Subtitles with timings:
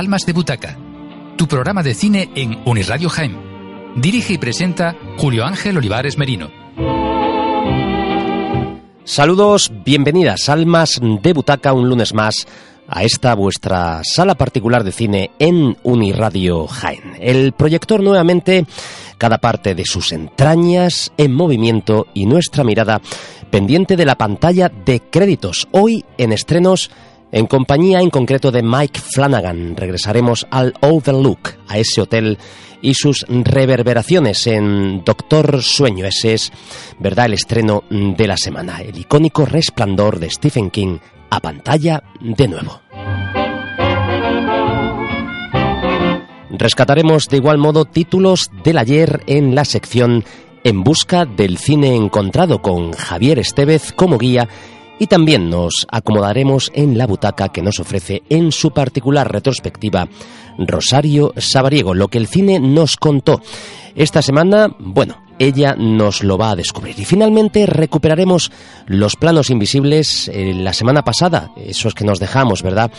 [0.00, 0.78] Almas de Butaca,
[1.36, 3.36] tu programa de cine en Uniradio Jaime.
[3.96, 6.48] Dirige y presenta Julio Ángel Olivares Merino.
[9.04, 12.46] Saludos, bienvenidas Almas de Butaca un lunes más
[12.88, 17.16] a esta vuestra sala particular de cine en Uniradio Jaén.
[17.20, 18.64] El proyector nuevamente,
[19.18, 23.02] cada parte de sus entrañas en movimiento y nuestra mirada
[23.50, 25.68] pendiente de la pantalla de créditos.
[25.72, 26.90] Hoy en estrenos
[27.32, 32.38] en compañía en concreto de Mike Flanagan, regresaremos al Overlook, a ese hotel
[32.82, 36.06] y sus reverberaciones en Doctor Sueño.
[36.06, 36.52] Ese es,
[36.98, 38.80] ¿verdad?, el estreno de la semana.
[38.80, 40.98] El icónico resplandor de Stephen King
[41.30, 42.80] a pantalla de nuevo.
[46.50, 50.24] Rescataremos de igual modo títulos del ayer en la sección
[50.64, 54.48] En busca del cine encontrado con Javier Estevez como guía
[55.00, 60.08] y también nos acomodaremos en la butaca que nos ofrece en su particular retrospectiva
[60.58, 63.40] Rosario Sabariego, lo que el cine nos contó.
[63.96, 67.00] Esta semana, bueno, ella nos lo va a descubrir.
[67.00, 68.52] Y finalmente recuperaremos
[68.86, 72.92] los planos invisibles eh, la semana pasada, esos que nos dejamos, ¿verdad?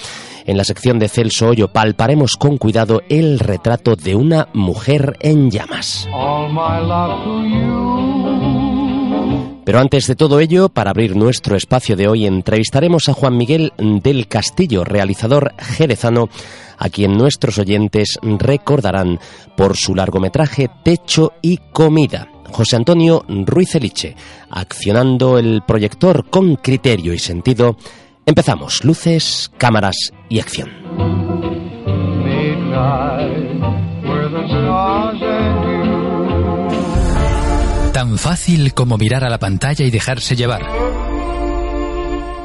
[0.45, 5.51] En la sección de Celso Hoyo palparemos con cuidado el retrato de una mujer en
[5.51, 6.07] llamas.
[9.63, 13.73] Pero antes de todo ello, para abrir nuestro espacio de hoy, entrevistaremos a Juan Miguel
[13.77, 16.29] del Castillo, realizador jerezano,
[16.77, 19.19] a quien nuestros oyentes recordarán
[19.55, 22.27] por su largometraje Techo y Comida.
[22.51, 24.15] José Antonio Ruiz Eliche,
[24.49, 27.77] accionando el proyector con criterio y sentido.
[28.25, 29.95] Empezamos, luces, cámaras
[30.27, 30.69] y acción.
[38.01, 40.63] Tan fácil como mirar a la pantalla y dejarse llevar.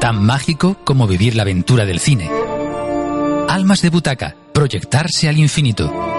[0.01, 2.29] Tan mágico como vivir la aventura del cine.
[3.49, 6.16] Almas de butaca, proyectarse al infinito.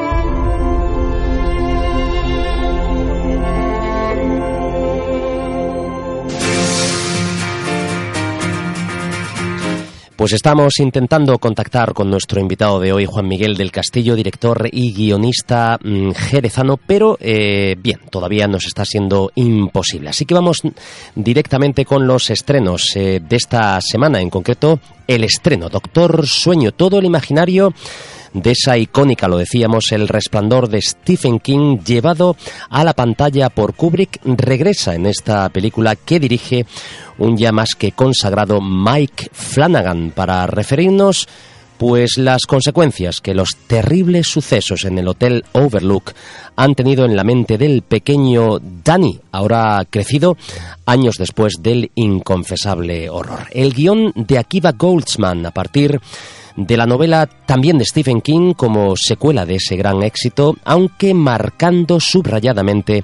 [10.18, 14.92] Pues estamos intentando contactar con nuestro invitado de hoy, Juan Miguel del Castillo, director y
[14.92, 20.10] guionista mm, jerezano, pero eh, bien, todavía nos está siendo imposible.
[20.10, 20.64] Así que vamos
[21.14, 26.98] directamente con los estrenos eh, de esta semana, en concreto el estreno, Doctor Sueño, todo
[26.98, 27.76] el imaginario
[28.34, 32.36] de esa icónica, lo decíamos, El resplandor de Stephen King, llevado
[32.70, 36.66] a la pantalla por Kubrick, regresa en esta película que dirige
[37.18, 40.12] un ya más que consagrado Mike Flanagan.
[40.12, 41.28] Para referirnos
[41.78, 46.14] pues las consecuencias que los terribles sucesos en el Hotel Overlook
[46.56, 50.38] han tenido en la mente del pequeño Danny, ahora crecido,
[50.86, 53.48] años después del inconfesable horror.
[53.52, 56.00] El guion de Akiva Goldsman a partir
[56.56, 62.00] de la novela también de Stephen King como secuela de ese gran éxito, aunque marcando
[62.00, 63.04] subrayadamente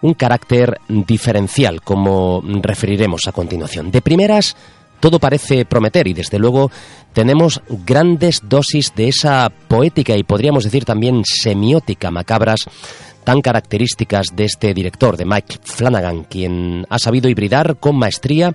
[0.00, 3.90] un carácter diferencial, como referiremos a continuación.
[3.90, 4.56] De primeras,
[5.00, 6.70] todo parece prometer y desde luego
[7.12, 12.60] tenemos grandes dosis de esa poética y podríamos decir también semiótica macabras
[13.24, 18.54] tan características de este director, de Mike Flanagan, quien ha sabido hibridar con maestría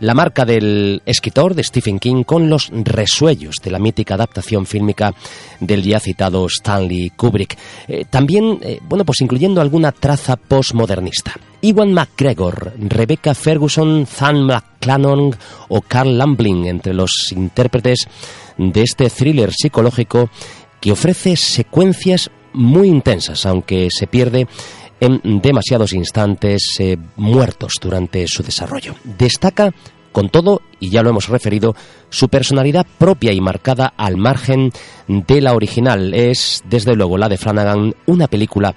[0.00, 5.14] la marca del escritor de Stephen King con los resuellos de la mítica adaptación fílmica
[5.60, 7.56] del ya citado Stanley Kubrick.
[7.88, 11.34] Eh, también, eh, bueno, pues incluyendo alguna traza postmodernista.
[11.62, 15.34] Iwan McGregor, Rebecca Ferguson, Zan McClannon
[15.68, 18.06] o Carl Lambling entre los intérpretes
[18.58, 20.30] de este thriller psicológico
[20.80, 24.46] que ofrece secuencias muy intensas, aunque se pierde
[25.00, 28.94] en demasiados instantes eh, muertos durante su desarrollo.
[29.04, 29.72] Destaca,
[30.16, 31.76] con todo, y ya lo hemos referido,
[32.08, 34.72] su personalidad propia y marcada al margen
[35.08, 36.14] de la original.
[36.14, 38.74] Es, desde luego, la de Flanagan, una película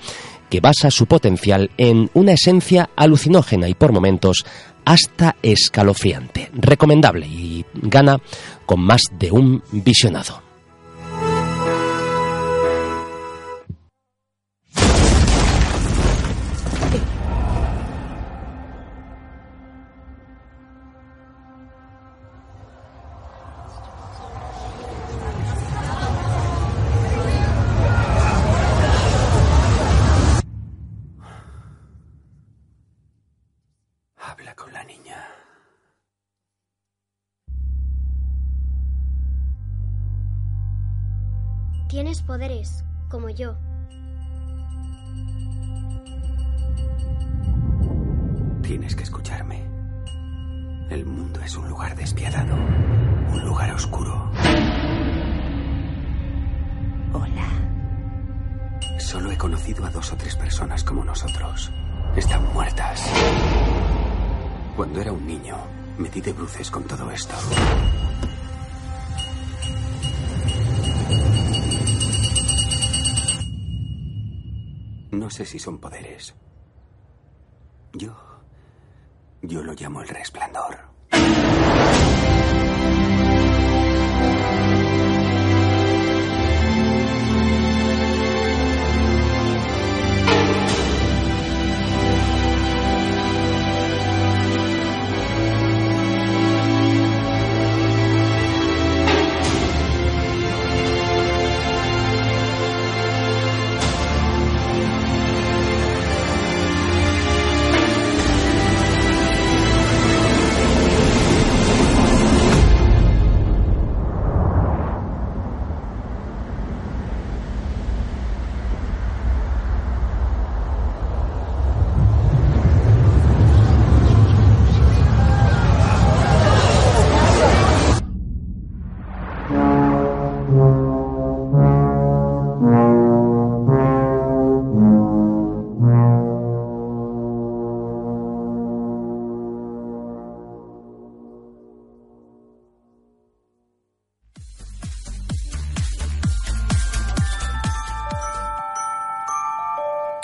[0.50, 4.44] que basa su potencial en una esencia alucinógena y por momentos
[4.84, 6.50] hasta escalofriante.
[6.52, 8.18] Recomendable y gana
[8.66, 10.49] con más de un visionado.
[42.10, 43.56] Tienes poderes, como yo.
[48.64, 49.64] Tienes que escucharme.
[50.90, 52.56] El mundo es un lugar despiadado,
[53.32, 54.32] un lugar oscuro.
[57.14, 57.48] Hola.
[58.98, 61.72] Solo he conocido a dos o tres personas como nosotros.
[62.16, 63.08] Están muertas.
[64.76, 65.58] Cuando era un niño,
[66.00, 67.36] me di de bruces con todo esto.
[75.30, 76.34] No sé si son poderes.
[77.94, 78.16] Yo.
[79.44, 80.89] Yo lo llamo el resplandor.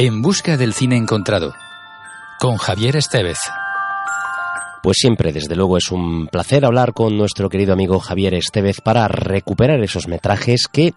[0.07, 1.55] En busca del cine encontrado,
[2.39, 3.39] con Javier Estevez.
[4.83, 9.07] Pues siempre, desde luego, es un placer hablar con nuestro querido amigo Javier Estevez para
[9.07, 10.93] recuperar esos metrajes que,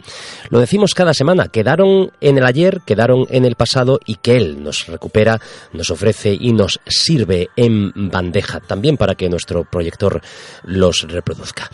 [0.51, 4.63] lo decimos cada semana, quedaron en el ayer, quedaron en el pasado y que él
[4.63, 5.41] nos recupera,
[5.73, 10.21] nos ofrece y nos sirve en bandeja, también para que nuestro proyector
[10.65, 11.71] los reproduzca.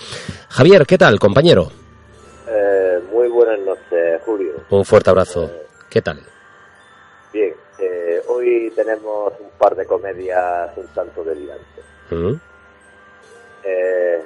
[0.51, 1.73] Javier, ¿qué tal, compañero?
[2.47, 4.53] Eh, muy buenas noches, Julio.
[4.71, 5.51] Un fuerte abrazo.
[5.91, 6.21] ¿Qué tal?
[8.35, 11.85] Hoy tenemos un par de comedias un tanto delirantes.
[12.11, 12.33] ¿Mm?
[13.63, 14.21] Eh,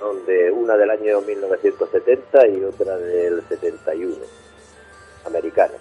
[0.00, 4.16] donde una del año 1970 y otra del 71,
[5.26, 5.74] americana.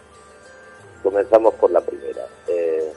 [1.02, 2.26] Comenzamos por la primera.
[2.48, 2.92] Eh,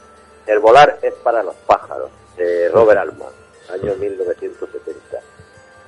[0.47, 3.33] El volar es para los pájaros, de Robert Altman,
[3.71, 5.21] año 1970.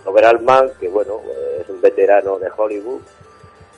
[0.04, 1.20] Robert Altman, que bueno,
[1.60, 3.00] es un veterano de Hollywood,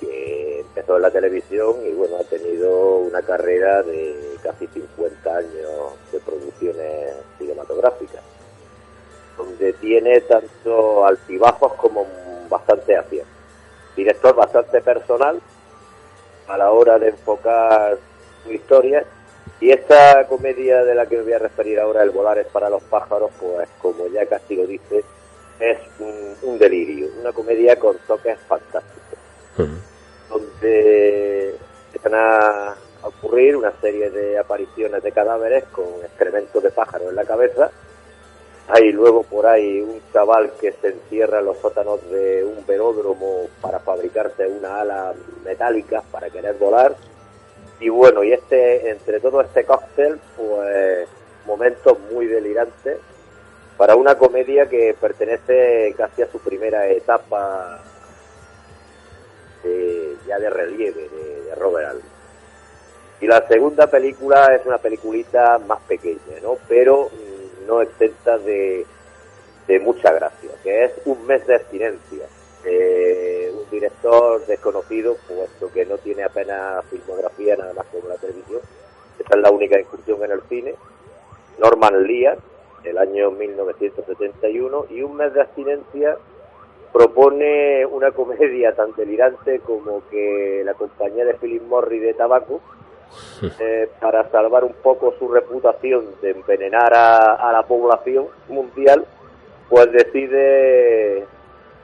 [0.00, 5.92] que empezó en la televisión y bueno, ha tenido una carrera de casi 50 años
[6.12, 8.22] de producciones cinematográficas,
[9.36, 12.06] donde tiene tanto altibajos como
[12.48, 13.32] bastante aciertos.
[13.96, 15.40] Director bastante personal
[16.46, 17.98] a la hora de enfocar
[18.44, 19.04] su historia.
[19.60, 22.70] Y esta comedia de la que me voy a referir ahora, El volar es para
[22.70, 25.02] los pájaros, pues como ya casi lo dice,
[25.58, 29.18] es un, un delirio, una comedia con toques fantásticos
[30.28, 31.56] donde
[31.86, 37.24] empiezan a ocurrir una serie de apariciones de cadáveres con excrementos de pájaro en la
[37.24, 37.70] cabeza.
[38.68, 43.46] Hay luego por ahí un chaval que se encierra en los sótanos de un velódromo
[43.62, 46.94] para fabricarse una ala metálica para querer volar.
[47.80, 51.08] Y bueno, y este, entre todo este cóctel, pues
[51.46, 52.98] momentos muy delirantes
[53.78, 57.80] para una comedia que pertenece casi a su primera etapa
[59.62, 59.97] de,
[60.28, 62.12] ya de relieve de, Robert Altman.
[63.20, 66.56] Y la segunda película es una peliculita más pequeña, ¿no?
[66.68, 68.86] Pero mm, no exenta de,
[69.66, 72.26] de mucha gracia, que es Un mes de abstinencia.
[72.62, 78.60] de un director desconocido, puesto que no tiene apenas filmografía nada más como la televisión.
[79.18, 80.74] Esta es la única incursión en el cine.
[81.58, 82.38] Norman Lear,
[82.82, 86.16] del año 1971, y Un mes de abstinencia
[86.92, 92.60] propone una comedia tan delirante como que la compañía de Philip Morris de tabaco,
[93.60, 99.04] eh, para salvar un poco su reputación de envenenar a, a la población mundial,
[99.68, 101.24] pues decide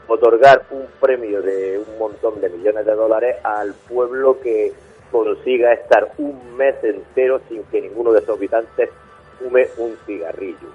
[0.06, 4.72] otorgar un premio de un montón de millones de dólares al pueblo que
[5.10, 8.90] consiga estar un mes entero sin que ninguno de sus habitantes
[9.38, 10.68] fume un cigarrillo.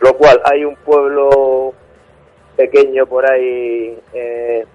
[0.00, 1.74] Lo cual hay un pueblo
[2.56, 4.66] pequeño por ahí eh,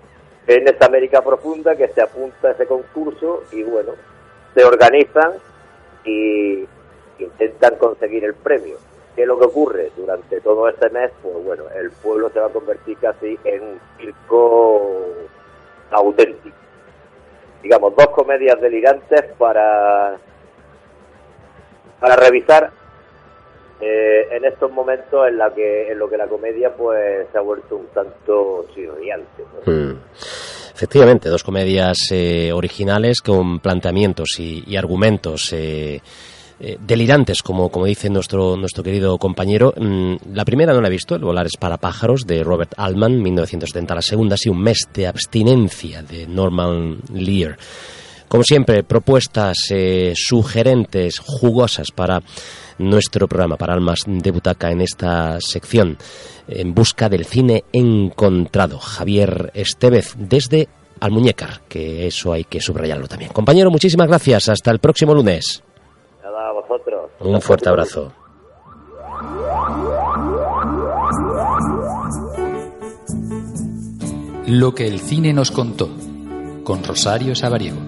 [0.47, 3.93] en esta América profunda que se apunta a ese concurso y bueno,
[4.53, 5.33] se organizan
[6.05, 6.65] y
[7.19, 8.77] intentan conseguir el premio.
[9.15, 9.91] ¿Qué es lo que ocurre?
[9.95, 13.79] Durante todo este mes, pues bueno, el pueblo se va a convertir casi en un
[13.97, 15.05] circo
[15.91, 16.55] auténtico.
[17.61, 20.17] digamos, dos comedias delirantes para,
[21.99, 22.71] para revisar
[23.81, 27.41] eh, en estos momentos en la que en lo que la comedia pues se ha
[27.41, 29.43] vuelto un tanto chirriante.
[29.65, 29.93] Hmm.
[30.73, 36.01] Efectivamente, dos comedias eh, originales con planteamientos y, argumentos eh,
[36.79, 39.73] delirantes, como, como dice nuestro, nuestro querido compañero.
[39.75, 43.21] Mm, la primera no la he visto, El volar es para pájaros, de Robert Altman,
[43.21, 43.95] 1970.
[43.95, 47.57] La segunda sí, Un mes de abstinencia, de Norman Lear.
[48.31, 49.57] Como siempre, propuestas
[50.15, 52.21] sugerentes, jugosas para
[52.77, 55.97] nuestro programa para almas de butaca en esta sección
[56.47, 58.79] en busca del cine encontrado.
[58.79, 60.69] Javier Estevez desde
[61.01, 63.33] Almuñécar, que eso hay que subrayarlo también.
[63.33, 64.47] Compañero, muchísimas gracias.
[64.47, 65.61] Hasta el próximo lunes.
[66.23, 67.11] Nada, a vosotros.
[67.19, 68.13] Un fuerte abrazo.
[74.47, 75.89] Lo que el cine nos contó
[76.63, 77.79] con Rosario Sabariego.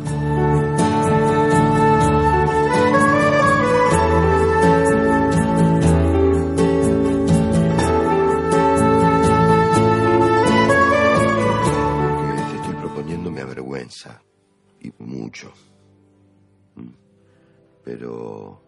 [14.79, 15.53] y mucho.
[16.75, 16.89] Mm.
[17.83, 18.61] Pero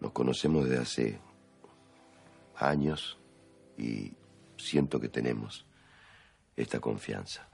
[0.00, 1.20] nos conocemos desde hace
[2.56, 3.18] años
[3.76, 4.12] y
[4.56, 5.66] siento que tenemos
[6.56, 7.48] esta confianza.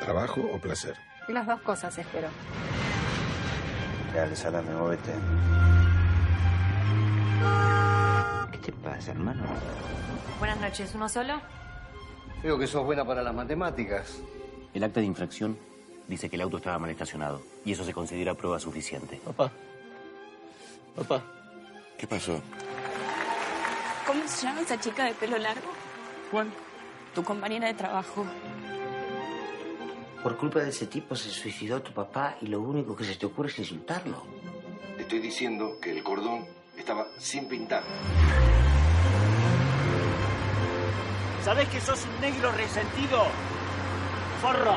[0.00, 0.96] ¿Trabajo o placer?
[1.28, 2.28] Las dos cosas, espero.
[4.14, 5.12] Dale, salame, móvete
[8.60, 9.42] te pasa, hermano?
[10.38, 11.40] Buenas noches, ¿uno solo?
[12.42, 14.20] Creo que sos buena para las matemáticas.
[14.74, 15.58] El acta de infracción
[16.08, 19.20] dice que el auto estaba mal estacionado y eso se considera prueba suficiente.
[19.24, 19.50] Papá.
[20.96, 21.22] Papá.
[21.98, 22.40] ¿Qué pasó?
[24.06, 25.68] ¿Cómo se llama esa chica de pelo largo?
[26.30, 26.48] ¿Cuál?
[27.14, 28.24] Tu compañera de trabajo.
[30.22, 33.24] Por culpa de ese tipo se suicidó tu papá y lo único que se te
[33.24, 34.22] ocurre es insultarlo.
[34.98, 36.46] Estoy diciendo que el cordón
[36.76, 37.82] estaba sin pintar.
[41.42, 43.24] ¿Sabes que sos un negro resentido?
[44.42, 44.76] ¡Forro!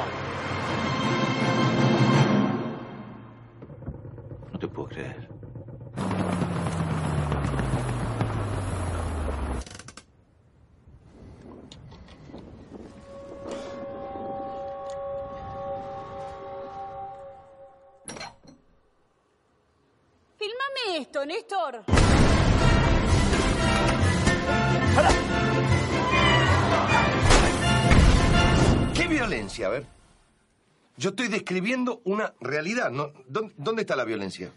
[21.25, 21.83] Néstor.
[29.13, 29.67] violencia?
[29.67, 29.85] A ver.
[30.97, 32.91] Yo estoy describiendo una realidad.
[32.91, 33.11] ¿no?
[33.27, 34.51] ¿Dónde, está la violencia?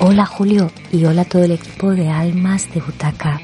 [0.00, 3.40] Hola Julio y hola todo el equipo de Almas de Butaca.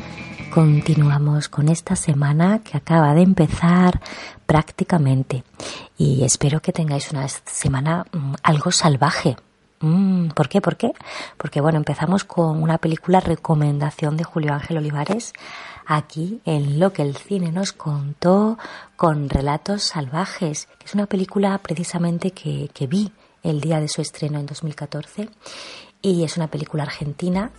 [0.52, 4.00] Continuamos con esta semana que acaba de empezar
[4.46, 5.42] prácticamente
[5.98, 9.36] y espero que tengáis una semana mm, algo salvaje.
[9.80, 10.60] Mm, ¿Por qué?
[10.60, 10.92] ¿Por qué?
[11.36, 15.32] Porque bueno, empezamos con una película recomendación de Julio Ángel Olivares
[15.86, 18.58] aquí en Lo que el cine nos contó
[18.94, 23.10] con Relatos Salvajes, que es una película precisamente que, que vi
[23.42, 25.28] el día de su estreno en 2014
[26.04, 27.50] y es una película argentina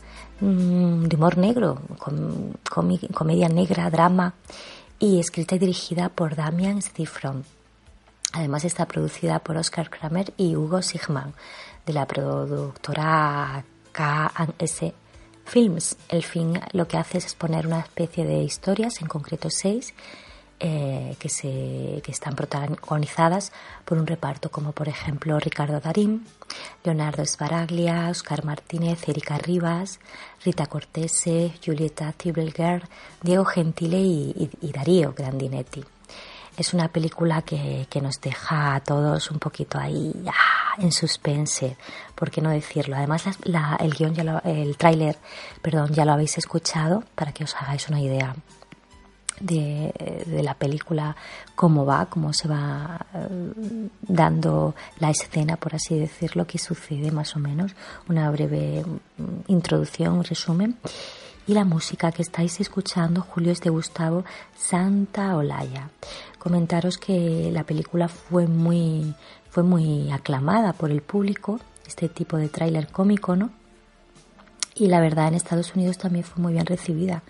[0.42, 1.80] Mm, de humor negro,
[3.14, 4.34] comedia negra, drama
[5.00, 7.46] y escrita y dirigida por Damian Stifron.
[8.34, 11.34] Además está producida por Oscar Kramer y Hugo Sigman
[11.86, 14.92] de la productora KS
[15.46, 15.96] Films.
[16.10, 19.94] El fin lo que hace es exponer una especie de historias, en concreto seis,
[20.60, 23.52] eh, que, se, que están protagonizadas
[23.84, 26.26] por un reparto como por ejemplo Ricardo Darín,
[26.84, 30.00] Leonardo Sbaraglia, Oscar Martínez, Erika Rivas,
[30.46, 32.88] Rita Cortese, Julieta Tibelger,
[33.22, 35.84] Diego Gentile y, Darío Grandinetti.
[36.56, 41.76] Es una película que, que, nos deja a todos un poquito ahí ah, en suspense,
[42.16, 42.96] ¿por qué no decirlo?
[42.96, 45.18] Además, el guion, ya el tráiler,
[45.62, 48.34] perdón, ya lo habéis escuchado para que os hagáis una idea
[49.40, 51.16] de, la película,
[51.56, 57.36] cómo va, cómo se va eh, dando la escena, por así decirlo, qué sucede más
[57.36, 57.74] o menos,
[58.10, 58.84] una breve
[59.18, 60.78] mm, introducción, resumen.
[61.48, 64.26] Y la música que estáis escuchando, Julio, es de Gustavo
[64.58, 65.90] Santa Olaya.
[66.40, 69.14] Comentaros que la película fue muy,
[69.50, 73.52] fue muy aclamada por el público, este tipo de tráiler cómico, ¿no?
[74.76, 77.24] y la verdad en Estados Unidos también fue muy bien recibida.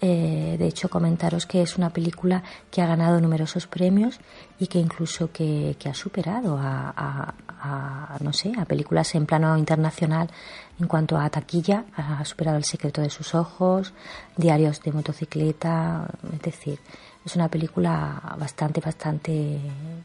[0.00, 4.20] Eh, de hecho, comentaros que es una película que ha ganado numerosos premios
[4.58, 7.34] y que incluso que, ha superado a,
[8.20, 10.28] no sé, a películas en plano internacional
[10.78, 11.84] en cuanto a taquilla.
[11.96, 13.94] Ha superado El secreto de sus ojos,
[14.36, 16.78] Diarios de motocicleta, es decir,
[17.24, 19.58] es una película bastante, bastante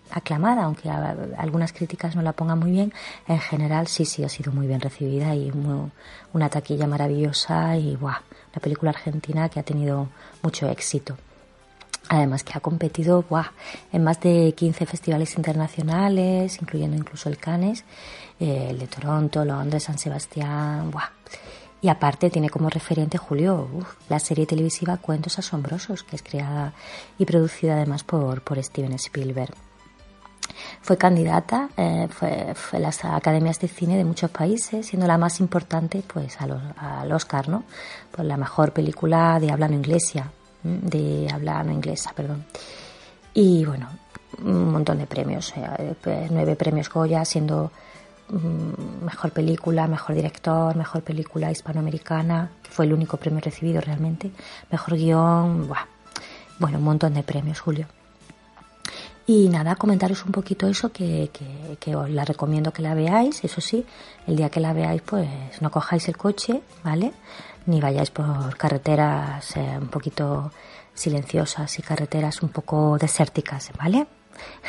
[0.10, 2.92] aclamada, aunque algunas críticas no la pongan muy bien.
[3.28, 5.52] En general, sí, sí, ha sido muy bien recibida y
[6.34, 8.22] una taquilla maravillosa y ¡buah!
[8.53, 10.10] Una película argentina que ha tenido
[10.43, 11.17] mucho éxito.
[12.10, 13.24] Además que ha competido
[13.93, 17.86] en más de 15 festivales internacionales, incluyendo incluso el Cannes,
[18.39, 20.91] eh, el de Toronto, Londres, San Sebastián.
[20.91, 21.10] ¡buah!
[21.81, 23.67] Y aparte tiene como referente Julio
[24.10, 26.74] la serie televisiva Cuentos Asombrosos, que es creada
[27.17, 29.55] y producida además por, por Steven Spielberg.
[30.82, 35.40] Fue candidata eh, fue, fue, las academias de cine de muchos países, siendo la más
[35.40, 37.64] importante pues al Oscar, ¿no?
[38.12, 40.32] Por la mejor película de habla no inglesa,
[40.64, 42.46] de habla no inglesa, perdón.
[43.34, 43.88] Y bueno,
[44.44, 47.72] un montón de premios, eh, pues, nueve premios Goya, siendo
[48.32, 54.32] Mm, mejor película, mejor director, mejor película hispanoamericana, fue el único premio recibido realmente,
[54.72, 55.68] mejor guion,
[56.58, 57.88] bueno, un montón de premios, Julio.
[59.28, 61.30] Y nada, comentaros un poquito eso, que,
[61.80, 63.86] que, os la recomiendo que la veáis, eso sí,
[64.28, 65.30] el día que la veáis, pues
[65.62, 67.13] no cojáis el coche, ¿vale?
[67.68, 70.51] Ni vayáis por carreteras eh, un poquito
[70.94, 74.07] silenciosas y carreteras un poco desérticas, ¿vale?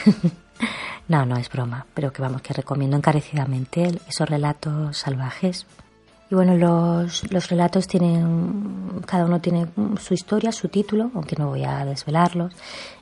[1.08, 5.66] no, no es broma, pero que vamos, que recomiendo encarecidamente esos relatos salvajes.
[6.32, 9.66] Y bueno, los, los relatos tienen, cada uno tiene
[10.00, 12.54] su historia, su título, aunque no voy a desvelarlos,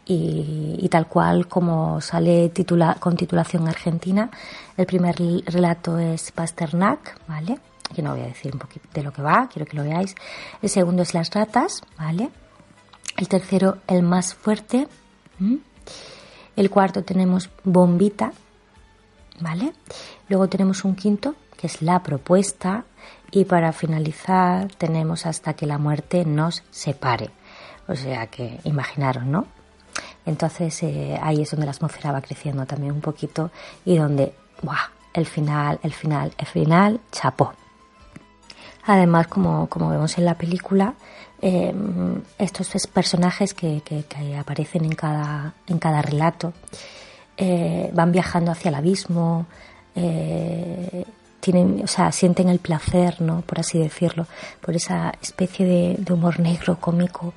[0.05, 4.33] y, tal cual como sale titula, con titulación argentina,
[4.77, 5.15] el primer
[5.47, 7.61] relato es Pasternak, ¿vale?
[7.95, 10.17] Que no voy a decir un poquito de lo que va, quiero que lo veáis.
[10.61, 12.31] El segundo es Las ratas, ¿vale?
[13.17, 14.89] El tercero, El más fuerte.
[16.57, 18.33] El cuarto tenemos bombita,
[19.39, 19.73] ¿vale?
[20.29, 22.87] Luego tenemos un quinto, que es la propuesta.
[23.33, 27.31] Y para finalizar tenemos hasta que la muerte nos separe.
[27.89, 29.47] O sea que imaginaros, ¿no?
[30.27, 33.51] Entonces eh, ahí es donde la atmósfera va creciendo también un poquito
[33.85, 34.91] y donde, ¡buah!
[35.13, 37.53] El final, el final, el final, chapó.
[38.87, 40.95] Además, como, como vemos en la película,
[41.43, 41.75] eh,
[42.39, 43.83] estos personajes que,
[44.39, 46.53] aparecen en cada, en cada relato
[47.37, 49.47] eh, van viajando hacia el abismo,
[51.41, 53.41] tienen, o sea, sienten el placer, ¿no?
[53.43, 54.27] por así decirlo,
[54.61, 57.35] por esa especie de, humor negro, cómico,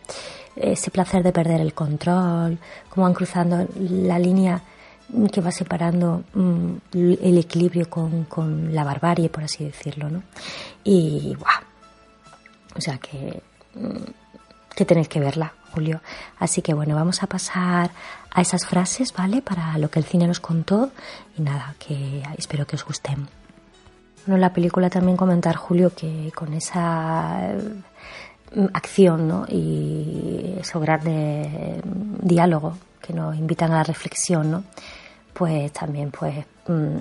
[0.56, 4.62] ese placer de perder el control, como van cruzando la línea
[5.32, 10.24] que va separando mm, el equilibrio con, con, la barbarie, por así decirlo, ¿no?
[10.84, 11.62] Y, ¡guau!
[12.76, 13.42] O sea que
[13.76, 14.12] Mm,
[14.76, 16.02] que tenéis que verla, Julio.
[16.40, 17.92] Así que bueno, vamos a pasar
[18.32, 19.42] a esas frases, ¿vale?
[19.42, 20.92] Para lo que el cine nos contó
[21.38, 23.28] y nada, que espero que os gusten.
[24.26, 27.54] Bueno, la película también comentar, Julio, que con esa
[28.56, 29.46] mm, acción ¿no?
[29.50, 31.82] y ese grande
[32.22, 34.64] diálogo que nos invitan a la reflexión, ¿no?
[35.34, 36.98] pues también pues mm,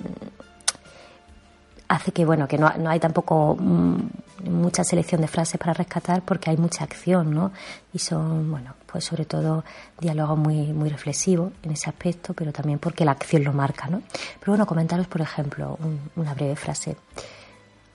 [1.87, 6.23] hace que bueno que no, no hay tampoco mm, mucha selección de frases para rescatar
[6.23, 7.51] porque hay mucha acción no
[7.93, 9.65] y son bueno pues sobre todo
[9.99, 14.01] diálogos muy muy reflexivos en ese aspecto pero también porque la acción lo marca no
[14.39, 15.77] pero bueno comentaros por ejemplo
[16.15, 16.95] una breve frase.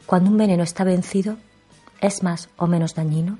[0.04, 1.38] Cuando un veneno está vencido
[2.00, 3.38] es más o menos dañino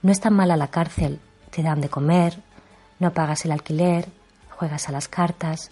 [0.00, 2.40] no es tan mala la cárcel te dan de comer
[2.98, 4.08] no pagas el alquiler
[4.60, 5.70] juegas a las cartas.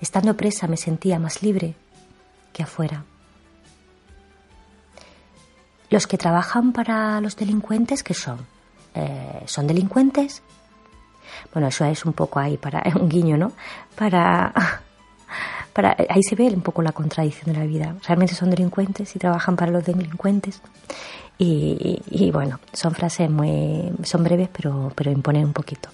[0.00, 1.74] Estando presa me sentía más libre
[2.52, 3.04] que afuera.
[5.92, 8.38] Los que trabajan para los delincuentes, ¿qué son?
[8.94, 10.42] Eh, ¿Son delincuentes?
[11.52, 13.52] Bueno, eso es un poco ahí para un guiño, ¿no?
[13.94, 14.54] Para,
[15.74, 17.94] para ahí se ve un poco la contradicción de la vida.
[18.06, 20.62] Realmente son delincuentes y trabajan para los delincuentes.
[21.36, 25.90] Y, y bueno, son frases muy, son breves, pero, pero imponen un poquito.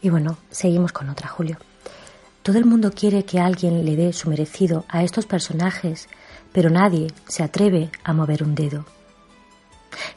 [0.00, 1.58] Y bueno, seguimos con otra, Julio.
[2.42, 6.08] Todo el mundo quiere que alguien le dé su merecido a estos personajes,
[6.54, 8.84] pero nadie se atreve a mover un dedo.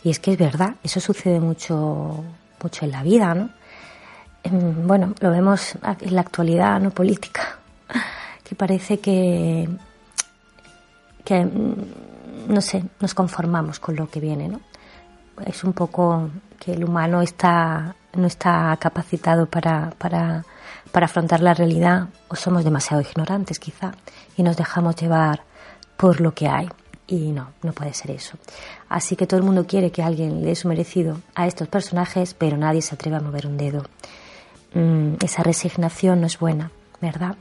[0.04, 2.23] Y es que es verdad, eso sucede mucho,
[2.62, 3.50] mucho en la vida, ¿no?
[4.86, 7.58] Bueno, lo vemos en la actualidad no política,
[8.43, 9.67] que parece que,
[11.26, 14.62] que, mm, no sé, nos conformamos con lo que viene, ¿no?
[15.43, 20.45] Es un poco que el humano está, no está capacitado para, para
[20.91, 23.91] para afrontar la realidad o somos demasiado ignorantes quizá
[24.36, 25.43] y nos dejamos llevar
[25.98, 26.70] por lo que hay.
[27.08, 28.38] Y no, no puede ser eso.
[28.90, 32.34] Así que todo el mundo quiere que alguien le dé su merecido a estos personajes,
[32.34, 33.84] pero nadie se atreve a mover un dedo.
[34.74, 37.36] Mm, esa resignación no es buena, ¿verdad?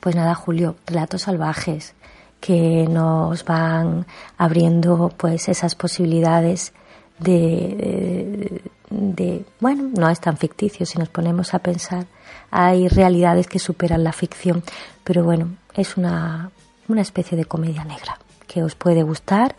[0.00, 1.94] Pues nada, Julio, relatos salvajes
[2.40, 4.06] que nos van
[4.36, 6.72] abriendo pues esas posibilidades
[7.18, 12.06] de, de, bueno, no es tan ficticio si nos ponemos a pensar.
[12.50, 14.62] Hay realidades que superan la ficción,
[15.04, 16.50] pero bueno, es una,
[16.88, 19.54] una especie de comedia negra que os puede gustar,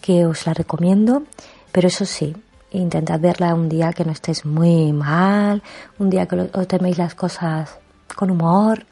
[0.00, 1.22] que os la recomiendo,
[1.72, 2.36] pero eso sí,
[2.70, 5.62] intentad verla un día que no estéis muy mal,
[5.98, 7.78] un día que os teméis las cosas
[8.14, 8.84] con humor,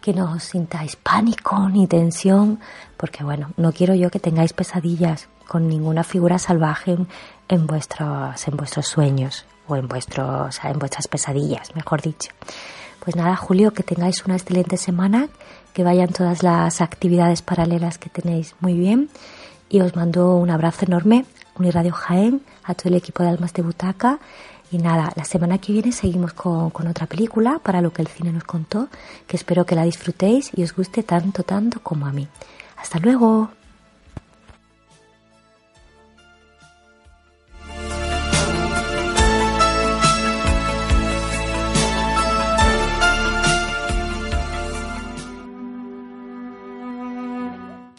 [0.00, 2.60] que no os sintáis pánico ni tensión,
[2.96, 6.96] porque bueno, no quiero yo que tengáis pesadillas con ninguna figura salvaje
[7.48, 12.30] en, vuestros, en vuestros sueños o en, vuestros, en vuestras pesadillas, mejor dicho.
[13.04, 15.28] Pues nada, Julio, que tengáis una excelente semana,
[15.72, 19.08] que vayan todas las actividades paralelas que tenéis muy bien
[19.68, 21.24] y os mando un abrazo enorme,
[21.58, 24.18] Uniradio Jaén, a todo el equipo de Almas de Butaca
[24.70, 28.08] y nada, la semana que viene seguimos con, con, otra película para lo que el
[28.08, 28.88] cine nos contó,
[29.26, 32.26] que espero que la disfrutéis y os guste tanto, tanto como a mí.
[32.78, 33.50] Hasta luego.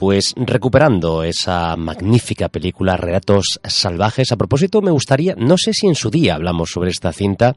[0.04, 5.96] Pues recuperando esa magnífica película Relatos Salvajes, a propósito me gustaría, no sé si en
[5.96, 7.56] su día hablamos sobre esta cinta,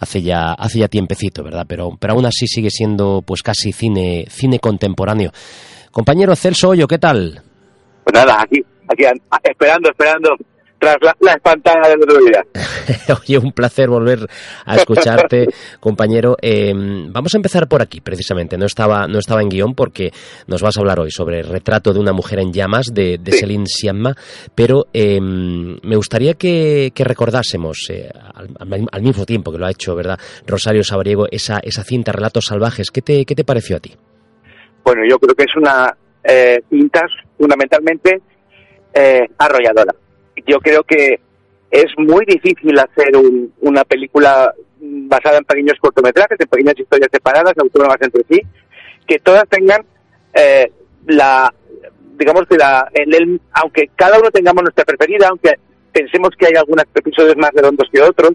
[0.00, 1.64] hace ya, hace ya tiempecito, ¿verdad?
[1.68, 5.30] Pero, pero aún así sigue siendo pues casi cine, cine contemporáneo.
[5.92, 7.40] Compañero Celso Hoyo, ¿qué tal?
[8.02, 9.04] Pues nada, aquí, aquí
[9.44, 10.30] esperando, esperando
[10.82, 12.44] tras la, la espantada del otro día.
[13.22, 14.26] Oye, un placer volver
[14.66, 15.46] a escucharte,
[15.80, 16.36] compañero.
[16.42, 18.58] Eh, vamos a empezar por aquí, precisamente.
[18.58, 20.10] No estaba, no estaba en guion porque
[20.48, 23.30] nos vas a hablar hoy sobre el retrato de una mujer en llamas de, de
[23.30, 23.38] sí.
[23.38, 24.16] Celine Siamma,
[24.56, 28.48] pero eh, me gustaría que, que recordásemos, eh, al,
[28.90, 30.18] al, mismo tiempo que lo ha hecho, ¿verdad?
[30.48, 32.90] Rosario Sabariego, esa, esa cinta Relatos Salvajes.
[32.90, 33.94] ¿Qué te, ¿Qué te pareció a ti?
[34.84, 37.02] Bueno, yo creo que es una eh, cinta
[37.38, 38.20] fundamentalmente
[38.92, 39.94] eh, arrolladora
[40.46, 41.20] yo creo que
[41.70, 47.54] es muy difícil hacer un, una película basada en pequeños cortometrajes, en pequeñas historias separadas,
[47.56, 48.42] autónomas entre sí,
[49.06, 49.84] que todas tengan
[50.34, 50.70] eh,
[51.06, 51.52] la,
[52.18, 55.54] digamos que la, en el, aunque cada uno tengamos nuestra preferida, aunque
[55.92, 58.32] pensemos que hay algunos episodios más redondos que otros,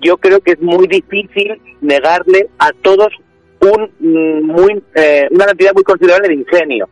[0.00, 3.12] yo creo que es muy difícil negarle a todos
[3.60, 6.88] un muy eh, una cantidad muy considerable de ingenio.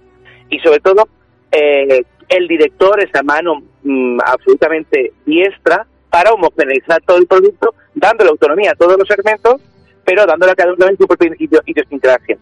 [0.50, 1.08] Y sobre todo
[1.52, 8.72] eh, el director esa mano mmm, absolutamente diestra para homogeneizar todo el producto, dándole autonomía
[8.72, 9.60] a todos los segmentos,
[10.04, 12.38] pero dándole a cada uno su propia idiosincrasia.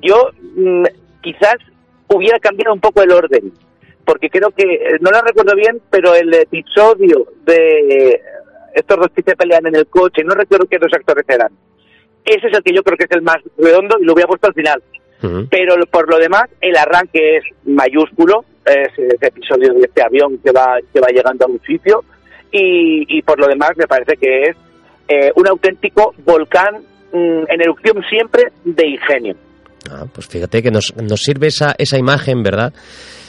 [0.00, 0.84] Yo mmm,
[1.20, 1.56] quizás
[2.08, 3.52] hubiera cambiado un poco el orden,
[4.04, 8.20] porque creo que, eh, no lo recuerdo bien, pero el episodio de
[8.74, 11.52] estos dos que se pelean en el coche, no recuerdo qué dos actores eran.
[12.24, 14.48] Ese es el que yo creo que es el más redondo y lo hubiera puesto
[14.48, 14.82] al final.
[15.22, 15.48] Uh -huh.
[15.50, 20.52] Pero por lo demás, el arranque es mayúsculo, es ese episodio de este avión que
[20.52, 22.04] va, que va llegando a un sitio,
[22.52, 24.56] y, y por lo demás me parece que es
[25.08, 26.76] eh, un auténtico volcán
[27.12, 29.34] mmm, en erupción siempre de ingenio.
[29.90, 32.72] Ah, pues fíjate que nos, nos sirve esa, esa imagen, ¿verdad?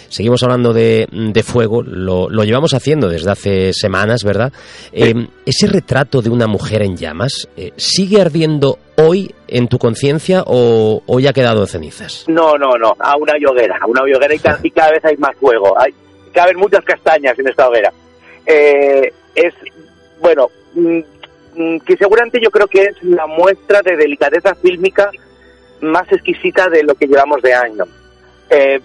[0.10, 4.52] Seguimos hablando de, de fuego, lo, lo, llevamos haciendo desde hace semanas, ¿verdad?
[4.92, 5.14] Eh,
[5.46, 11.04] ¿Ese retrato de una mujer en llamas eh, sigue ardiendo hoy en tu conciencia o,
[11.06, 12.26] o, ya ha quedado en cenizas?
[12.28, 15.18] No, no, no, a una hoguera, a una hoguera y cada, y cada vez hay
[15.18, 15.94] más fuego, hay,
[16.34, 17.94] caben muchas castañas en esta hoguera.
[18.46, 19.54] Eh, es,
[20.20, 21.02] bueno, mmm,
[21.86, 25.12] que seguramente yo creo que es la muestra de delicadeza fílmica
[25.82, 27.86] más exquisita de lo que llevamos de año.
[28.50, 28.80] Eh,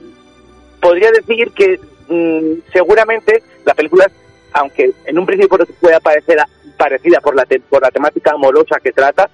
[0.84, 4.06] podría decir que mmm, seguramente la película,
[4.52, 6.38] aunque en un principio pueda parecer
[6.76, 9.30] parecida por la, te, por la temática amorosa que trata,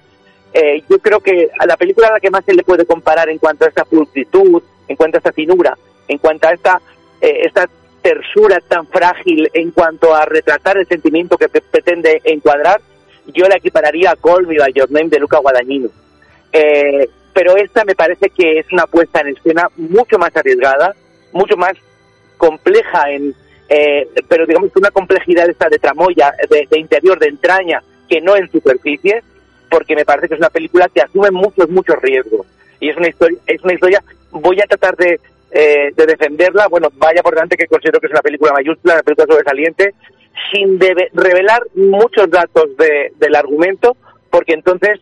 [0.53, 3.27] eh, yo creo que a la película a la que más se le puede comparar
[3.27, 6.81] en cuanto a esta pulcritud, en cuanto a esta finura, en cuanto a esta,
[7.19, 7.67] eh, esta
[8.01, 12.79] tersura tan frágil en cuanto a retratar el sentimiento que pretende encuadrar,
[13.27, 15.89] yo la equipararía a Call Me By Your Name de Luca Guadagnino.
[16.53, 20.95] Eh, pero esta me parece que es una puesta en escena mucho más arriesgada,
[21.33, 21.73] mucho más
[22.37, 23.33] compleja en
[23.69, 28.19] eh, pero digamos que una complejidad esta de tramoya de, de, interior de entraña que
[28.19, 29.23] no en superficie
[29.69, 32.45] porque me parece que es una película que asume muchos muchos riesgos.
[32.79, 35.19] Y es una historia es una historia voy a tratar de
[35.51, 36.67] eh, de defenderla.
[36.67, 39.93] Bueno vaya por delante que considero que es una película mayúscula una película sobresaliente
[40.51, 43.95] sin debe, revelar muchos datos de, del argumento
[44.29, 44.99] porque entonces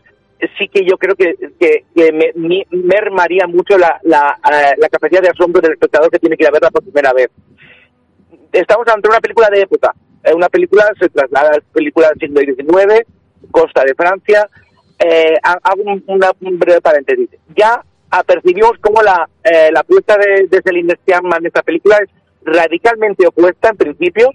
[0.57, 5.21] sí que yo creo que, que, que me, me- mermaría mucho la, eh, la capacidad
[5.21, 7.29] de asombro del espectador que tiene que ir a verla por primera vez.
[8.51, 9.93] Estamos ante una película de época.
[10.23, 13.05] Eh, una película se traslada a la película del siglo XIX,
[13.51, 14.47] costa de Francia.
[14.99, 17.29] Eh, ha- hago un, breve paréntesis.
[17.55, 22.09] Ya apercibimos cómo la, eh, la apuesta de, de Celine en esta película es
[22.43, 24.29] radicalmente opuesta, en principio,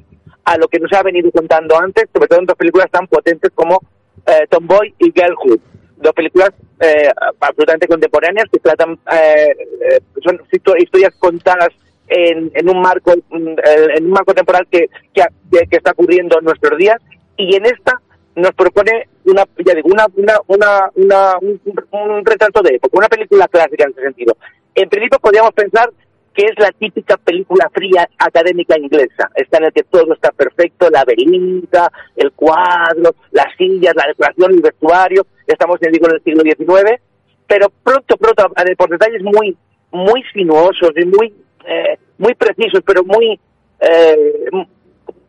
[0.44, 3.50] a lo que nos ha venido contando antes, sobre todo en dos películas tan potentes
[3.54, 3.80] como
[4.26, 5.60] eh, Tomboy y Girlhood.
[5.96, 7.08] Dos películas eh,
[7.40, 9.54] absolutamente contemporáneas que tratan, eh,
[9.90, 11.68] eh, son histo- historias contadas
[12.08, 13.54] en, en un marco mm,
[13.96, 17.00] en un marco temporal que, que- que está ocurriendo en nuestros días.
[17.36, 18.00] Y en esta
[18.36, 21.60] nos propone una ya digo una una, una, una- un,
[21.92, 24.36] un retrato de época una película clásica en ese sentido.
[24.74, 25.90] En principio podríamos pensar
[26.34, 30.90] que es la típica película fría académica inglesa, esta en el que todo está perfecto,
[30.90, 37.00] la velita, el cuadro, las sillas, la decoración, el vestuario, estamos en el siglo XIX,
[37.46, 39.56] pero pronto, pronto, por detalles muy,
[39.92, 41.32] muy sinuosos y muy,
[41.66, 43.38] eh, muy precisos, pero muy,
[43.80, 44.48] eh,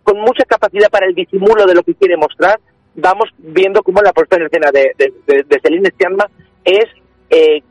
[0.04, 2.60] con mucha capacidad para el disimulo de lo que quiere mostrar,
[2.96, 6.30] vamos viendo cómo la puesta en escena de, de, de, de Celine Sciamma
[6.64, 6.86] es
[7.30, 7.62] eh,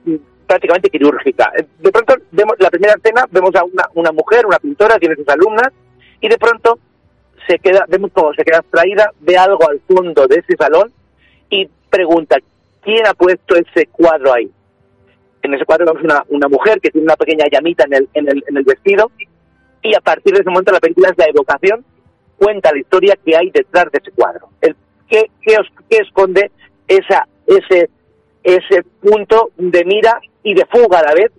[0.46, 1.52] prácticamente quirúrgica.
[1.56, 5.16] Eh, De pronto vemos la primera escena, vemos a una, una mujer, una pintora, tiene
[5.16, 5.68] sus alumnas,
[6.20, 6.78] y de pronto
[7.46, 10.92] se queda, vemos cómo se queda abstraída, ve algo al fondo de ese salón
[11.50, 12.36] y pregunta,
[12.82, 14.50] ¿quién ha puesto ese cuadro ahí?
[15.42, 18.42] En ese cuadro vemos una, mujer que tiene una pequeña llamita en el, en, el,
[18.48, 19.10] en el vestido
[19.82, 21.84] y a partir de ese momento la película es la evocación,
[22.38, 24.48] cuenta la historia que hay detrás de ese cuadro.
[24.62, 24.74] El,
[25.08, 26.50] ¿qué, qué, os- qué esconde
[26.88, 27.90] esa, ese,
[28.42, 31.32] ese punto de mira y de fuga a la vez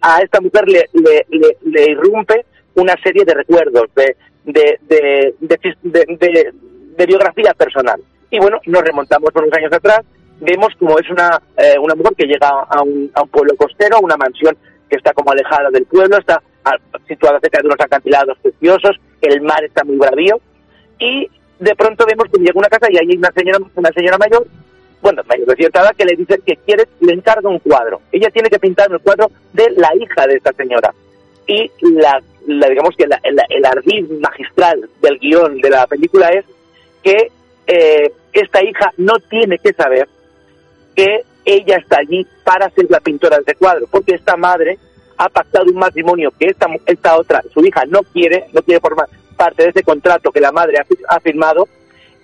[0.00, 2.46] a- esta mujer le, le, le- le irrumpe
[2.76, 5.34] una serie de recuerdos, de, de, de,
[5.82, 6.52] de,
[6.96, 8.00] de- biografía personal.
[8.30, 10.00] Y bueno, nos remontamos unos años atrás,
[10.40, 13.96] vemos como es una, eh, una mujer que llega a un, a un pueblo costero,
[13.96, 14.56] a una mansión
[14.88, 16.40] que está como alejada del pueblo, está
[17.08, 20.40] situada cerca de unos acantilados preciosos, el mar está muy bravío,
[20.98, 24.46] y de pronto vemos que llega una casa y hay una señora, una señora mayor,
[25.04, 25.22] bueno,
[25.56, 28.00] cierta edad, que le dice que quiere, le encarga un cuadro.
[28.10, 30.92] Ella tiene que pintar el cuadro de la hija de esta señora.
[31.46, 36.44] Y la, la- digamos que la- el, ardid magistral del guion de la película es
[37.02, 37.30] que
[37.66, 40.08] eh, esta hija no tiene que saber
[40.96, 44.78] que ella está allí para ser la pintora de ese cuadro, porque esta madre
[45.18, 49.06] ha pactado un matrimonio que esta, esta otra, su hija, no quiere, no quiere formar
[49.36, 51.68] parte de ese contrato que la madre ha firmado,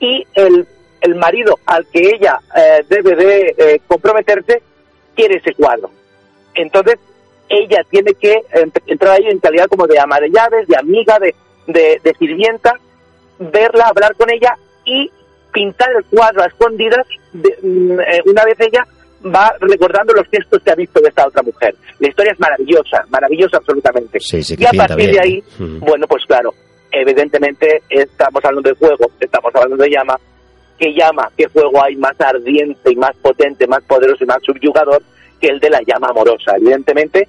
[0.00, 0.66] y el,
[1.00, 4.62] el marido al que ella eh, debe de eh, comprometerse
[5.14, 5.90] quiere ese cuadro.
[6.54, 6.96] Entonces,
[7.48, 8.34] ella tiene que
[8.86, 11.34] entrar ahí en calidad como de ama de llaves, de amiga, de,
[11.66, 12.74] de, de sirvienta,
[13.38, 15.10] verla, hablar con ella y
[15.52, 18.86] pintar el cuadro a escondidas de- mm, eh, una vez ella
[19.26, 21.74] va recordando los gestos que ha visto de esta otra mujer.
[21.98, 24.18] La historia es maravillosa, maravillosa absolutamente.
[24.20, 25.12] Sí, sí, que y a partir bien.
[25.12, 25.78] de ahí, Mm.
[25.80, 26.54] bueno, pues claro,
[26.92, 30.16] evidentemente estamos hablando de fuego, estamos hablando de llama.
[30.80, 35.02] ¿Qué llama, qué fuego hay más ardiente y más potente, más poderoso y más subyugador
[35.38, 36.56] que el de la llama amorosa?
[36.56, 37.28] Evidentemente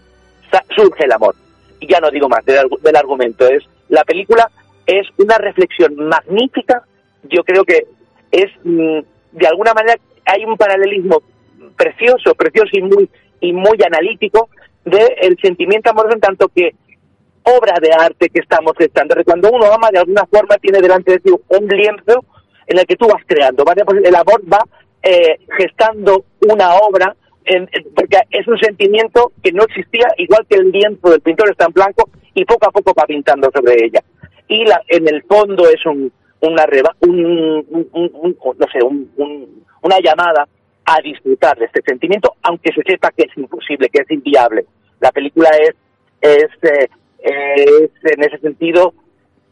[0.74, 1.36] surge el amor.
[1.82, 3.46] Y ya no digo más del, del argumento.
[3.46, 4.50] Es la película
[4.86, 6.84] es una reflexión magnífica.
[7.24, 7.88] Yo creo que
[8.32, 9.00] es mm,
[9.34, 11.22] de alguna manera hay un paralelismo
[11.76, 13.10] precioso, precioso y muy
[13.42, 14.48] y muy analítico
[14.86, 16.74] del sentimiento amoroso en tanto que
[17.44, 19.16] obra de arte que estamos gestando.
[19.26, 22.24] Cuando uno ama, de alguna forma tiene delante de sí un lienzo
[22.72, 23.64] en el que tú vas creando.
[23.64, 23.84] ¿vale?
[23.86, 24.60] Pues el amor va
[25.04, 30.72] eh, gestando una obra, en- porque es un sentimiento que no existía, igual que el
[30.72, 34.02] lienzo del pintor está en blanco y poco a poco va pintando sobre ella.
[34.48, 39.12] Y la, en el fondo es un, una reba- un, un- un- no sé, un-
[39.18, 40.48] un- una llamada
[40.86, 44.66] a disfrutar de este sentimiento, aunque se sepa que es imposible, que es inviable.
[45.00, 45.76] La película es,
[46.22, 46.88] es, eh,
[47.24, 48.94] es en ese sentido,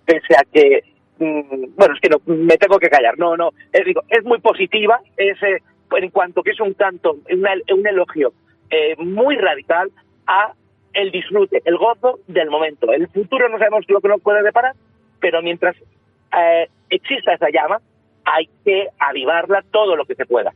[0.05, 0.83] pese a que,
[1.19, 4.99] bueno, es que no, me tengo que callar, no, no, es, digo, es muy positiva,
[5.17, 8.33] es, eh, en cuanto que es un canto, una- un elogio
[8.69, 9.89] eh, muy radical
[10.27, 10.53] a
[10.93, 12.91] el disfrute, el gozo del momento.
[12.91, 14.73] El futuro no sabemos lo que nos puede deparar,
[15.19, 15.75] pero mientras
[16.37, 17.79] eh, exista esa llama,
[18.25, 20.53] hay que avivarla todo lo que se pueda.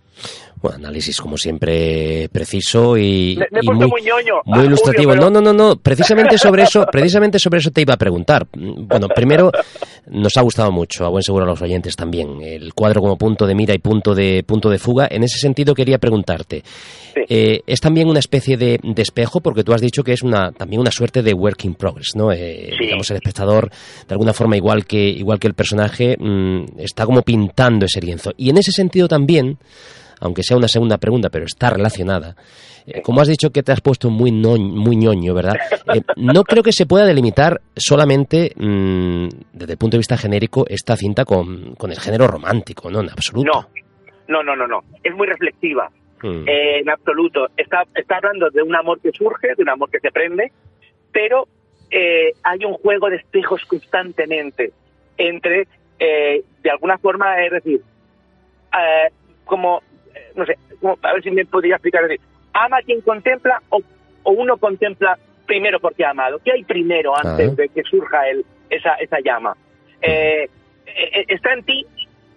[0.63, 5.11] Bueno, análisis como siempre preciso y, Me- me y muy, muy ñoño, muy ah, ilustrativo.
[5.11, 5.75] Julio, No, no, no, no.
[5.75, 8.47] Precisamente sobre eso, precisamente sobre eso te iba a preguntar.
[8.55, 9.51] Bueno, primero
[10.07, 13.45] nos ha gustado mucho, a buen seguro a los oyentes también, el cuadro como punto
[13.45, 15.05] de mira y punto de punto de fuga.
[15.11, 16.63] En ese sentido quería preguntarte,
[17.27, 20.53] eh, es también una especie de, de espejo porque tú has dicho que es una
[20.53, 22.31] también una suerte de work in progress, ¿no?
[22.31, 27.05] Eh, Digamos el espectador de alguna forma igual que igual que el personaje mm, está
[27.05, 29.57] como pintando ese lienzo y en ese sentido también
[30.23, 32.35] aunque sea una segunda pregunta, pero está relacionada.
[32.87, 35.55] Eh, como has dicho que te has puesto muy, muy ñoño, ¿verdad?
[35.93, 40.65] Eh, no creo que se pueda delimitar solamente mm, desde el punto de vista genérico
[40.67, 43.01] esta cinta con, con el género romántico, ¿no?
[43.01, 43.67] En absoluto.
[44.27, 44.79] No, no, no, no, no.
[45.03, 45.89] Es muy reflexiva.
[46.21, 46.47] Mm.
[46.47, 47.47] Eh, en absoluto.
[47.57, 50.53] Está, está hablando de un amor que surge, de un amor que se prende,
[51.11, 51.49] pero
[51.91, 54.71] eh, hay un juego de espejos constantemente
[55.17, 55.67] entre,
[55.99, 57.81] de alguna forma, es decir,
[59.45, 59.81] como,
[60.35, 60.57] no sé,
[61.03, 62.21] a ver si me podría explicar, decir,
[62.53, 63.81] ama a quien contempla o,
[64.23, 66.39] o uno contempla primero porque ha amado.
[66.43, 67.55] ¿Qué hay primero antes Ah.
[67.55, 69.55] de que surja el, esa, esa llama?
[70.01, 70.49] Eh,
[70.85, 71.85] eh, está en ti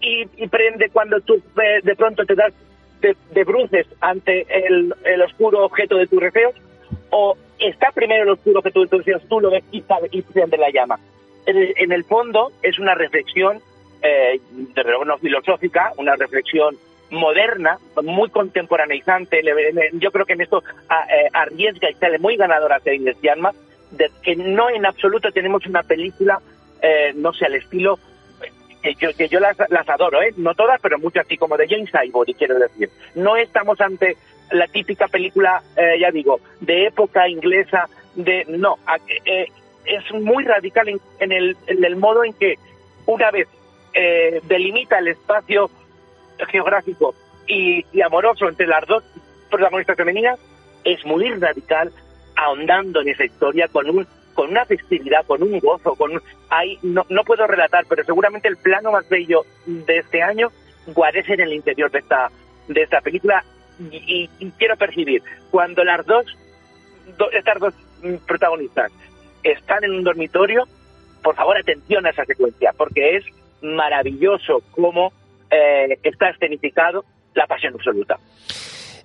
[0.01, 2.53] y, y prende cuando tú eh, de pronto te das
[3.01, 6.55] de, de bruces ante el, el oscuro objeto de tus deseos
[7.11, 10.23] o está primero el oscuro objeto de tus deseos, tú lo ves y, sabe- y
[10.23, 10.99] prende la llama.
[11.47, 13.61] En el, en el fondo es una reflexión,
[14.03, 14.41] eh,
[14.85, 16.77] luego no filosófica, una reflexión
[17.11, 19.41] moderna, muy contemporaneizante.
[19.95, 23.53] Yo creo que en esto a- eh, arriesga y sale muy ganadora Celine Sciamma,
[23.93, 26.41] de que no en absoluto tenemos una película,
[26.83, 27.99] eh, no sé, al estilo
[28.83, 30.33] que yo, que yo las, las adoro, ¿eh?
[30.37, 32.91] no todas, pero muchas, así como de James Ivory, quiero decir.
[33.15, 34.17] No estamos ante
[34.51, 38.79] la típica película, eh, ya digo, de época inglesa, de no,
[39.25, 39.47] eh,
[39.85, 42.55] es muy radical en, en el, en el modo en que
[43.07, 43.49] una vez
[43.95, 45.71] eh, delimita el espacio
[46.51, 47.15] geográfico
[47.47, 49.05] y, y amoroso entre las dos
[49.51, 50.39] protagonistas femeninas,
[50.85, 51.93] es muy radical,
[52.37, 56.21] ahondando en esa historia con un con una festividad, con un gozo, con
[56.51, 60.51] hay no, no puedo relatar, pero seguramente el plano más bello de este año
[60.89, 62.31] guarece en el interior de esta
[62.69, 63.43] de esta película
[63.91, 66.27] y, quiero percibir cuando las dos
[67.17, 68.93] do- estas dos mm, protagonistas
[69.43, 70.65] están en un dormitorio,
[71.23, 73.25] por favor atención a esa secuencia, porque es
[73.63, 75.13] maravilloso cómo
[75.51, 77.05] eh, está escenificado
[77.35, 78.17] la pasión absoluta.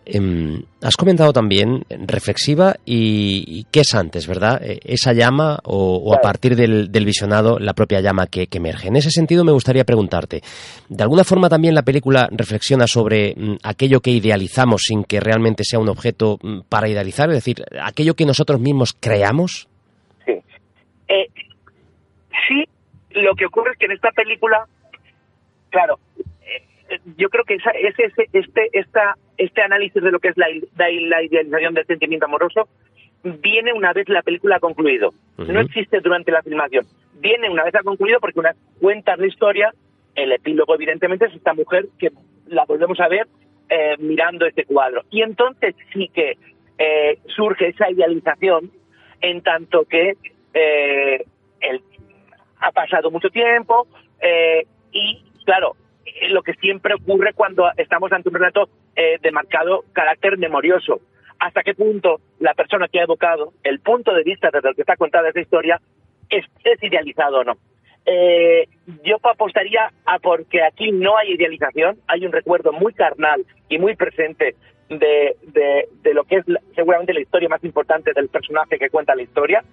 [0.04, 4.60] Em, has comentado también eh, reflexiva y, y qué es antes, ¿verdad?
[4.64, 8.58] Eh, Esa llama o, o a partir del, del visionado la propia llama que, que
[8.58, 8.88] emerge.
[8.88, 10.42] En ese sentido me gustaría preguntarte,
[10.90, 15.64] ¿de alguna forma también la película reflexiona sobre mm, aquello que idealizamos sin que realmente
[15.64, 17.30] sea un objeto mm, para idealizar?
[17.30, 19.70] Es decir, aquello que nosotros mismos creamos.
[20.26, 20.34] Sí.
[21.10, 21.28] Eh,
[22.48, 22.64] sí,
[23.12, 24.66] lo que ocurre es que en esta película,
[25.70, 26.00] claro,
[27.18, 30.50] yo creo que esa, es ese, este, esta, este análisis de lo que es la,
[30.50, 32.68] idealización del sentimiento amoroso
[33.24, 35.14] viene una vez la película ha concluido.
[35.38, 36.86] No existe durante la filmación.
[37.20, 39.72] Viene una vez ha concluido porque una cuenta la historia,
[40.16, 42.12] el epílogo evidentemente es esta mujer que
[42.48, 43.28] la volvemos a ver
[43.70, 45.04] eh, mirando este cuadro.
[45.12, 46.38] Y entonces sí que
[46.78, 48.72] eh, surge esa idealización
[49.22, 50.18] en tanto que
[50.54, 51.24] eh,
[51.62, 51.82] el-
[52.60, 53.88] ha pasado mucho tiempo
[54.22, 55.76] eh, y, claro,
[56.30, 61.00] lo que siempre ocurre cuando estamos ante un relato eh, de marcado carácter memorioso.
[61.40, 64.82] ¿Hasta qué punto la persona que ha evocado el punto de vista desde el que
[64.82, 65.82] está contada esa historia
[66.30, 66.46] es,
[66.82, 67.58] idealizado o no?
[68.06, 68.68] Eh,
[69.04, 73.96] yo apostaría a porque aquí no hay idealización, hay un recuerdo muy carnal y muy
[73.96, 74.56] presente
[74.90, 79.16] de, de, de lo que es seguramente la historia más importante del personaje que cuenta
[79.16, 79.64] la historia,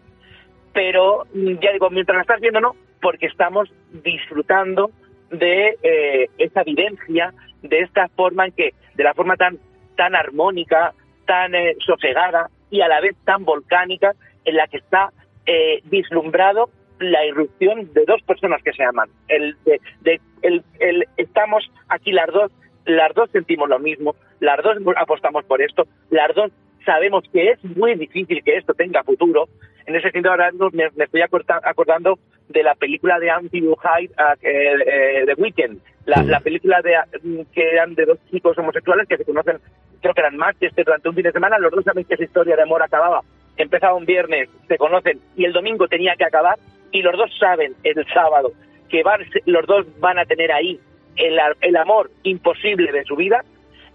[0.72, 3.68] pero mm, ya digo, mientras la estás viendo no, porque estamos
[4.04, 4.90] disfrutando
[5.30, 9.58] de eh, esta vivencia, de esta forma en que, de la forma tan,
[9.96, 10.94] tan armónica,
[11.26, 14.14] tan eh, sosegada y a la vez tan volcánica,
[14.44, 15.12] en la que está
[15.46, 19.08] eh, vislumbrado la irrupción de dos personas que se aman.
[19.28, 22.50] El, de, el- estamos aquí las dos,
[22.86, 26.50] las dos sentimos lo mismo, las dos apostamos por esto, las dos
[26.84, 29.48] sabemos que es muy difícil que esto tenga futuro.
[29.86, 32.18] En ese sentido, ahora me, me estoy acordando
[32.48, 36.96] de la película de Andrew Hyde, uh, eh, eh, The Weeknd, la, la película de,
[37.22, 39.58] mm, que eran de dos chicos homosexuales que se conocen,
[40.00, 42.56] creo que eran Manchester durante un fin de semana, los dos saben que esa historia
[42.56, 43.22] de amor acababa.
[43.56, 46.58] Empezaba un viernes, se conocen, y el domingo tenía que acabar,
[46.92, 48.52] y los dos saben el sábado
[48.88, 50.80] que van, los dos van a tener ahí
[51.16, 53.44] el, el amor imposible de su vida,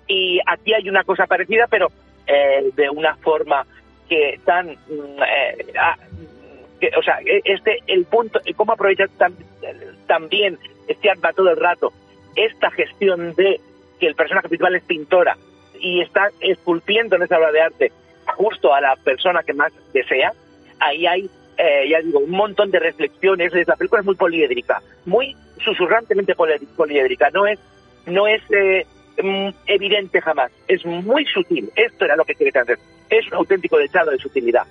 [0.07, 1.87] y aquí hay una cosa parecida, pero
[2.27, 3.65] eh, de una forma
[4.07, 5.97] que tan mm, eh, ah,
[6.89, 9.09] que, o sea e- este el punto cómo aprovechar
[10.07, 10.57] también
[10.87, 11.93] este arma todo el rato
[12.35, 13.59] esta gestión de
[13.99, 15.37] que el personaje principal es pintora
[15.79, 17.91] y está esculpiendo en esa obra de arte
[18.37, 20.33] justo a la persona que más desea
[20.79, 25.35] ahí hay eh, ya digo un montón de reflexiones la película es muy poliédrica muy
[25.63, 27.59] susurrantemente poli- poliédrica no es
[28.05, 28.85] no es eh,
[29.23, 31.71] mm, evidente jamás, es muy sutil.
[31.73, 32.77] Esto era lo que quería hacer.
[33.09, 34.63] Es un auténtico dechado de sutilidad.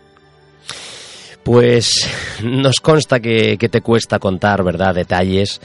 [1.43, 2.09] Pues
[2.45, 5.61] nos consta que, que te cuesta contar, ¿verdad?, detalles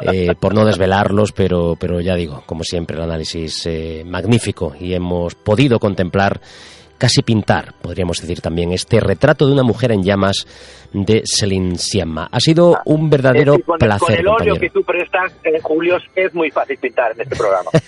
[0.00, 4.94] eh, por no desvelarlos, pero, pero ya digo, como siempre, el análisis eh, magnífico y
[4.94, 6.40] hemos podido contemplar
[7.02, 10.46] casi pintar, podríamos decir también, este retrato de una mujer en llamas
[10.92, 12.28] de Celine Siamma.
[12.30, 13.98] Ha sido un verdadero con, placer.
[13.98, 14.60] Con el óleo compañero.
[14.60, 17.70] que tú prestas, eh, Julio, es muy fácil pintar en este programa.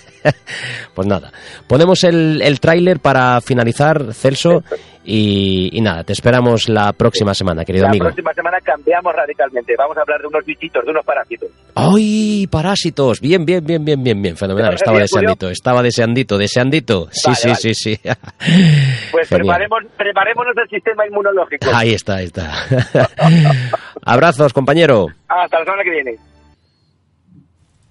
[0.95, 1.31] Pues nada,
[1.67, 4.63] ponemos el, el tráiler para finalizar, Celso,
[5.05, 8.05] y, y nada, te esperamos la próxima semana, querido La amigo.
[8.05, 9.73] próxima semana cambiamos radicalmente.
[9.77, 11.49] Vamos a hablar de unos bichitos, de unos parásitos.
[11.75, 13.19] ¡Ay, parásitos!
[13.21, 14.71] Bien, bien, bien, bien, bien, bien, fenomenal.
[14.71, 17.07] ¿Te Estaba deseandito, estaba deseandito, deseandito.
[17.11, 17.59] Sí, Vale, sí, vale.
[17.61, 17.99] sí, sí.
[19.11, 21.67] Pues preparemos, preparémonos el sistema inmunológico.
[21.73, 22.51] Ahí está, ahí está.
[24.03, 25.07] Abrazos, compañero.
[25.27, 26.15] Hasta la semana que viene.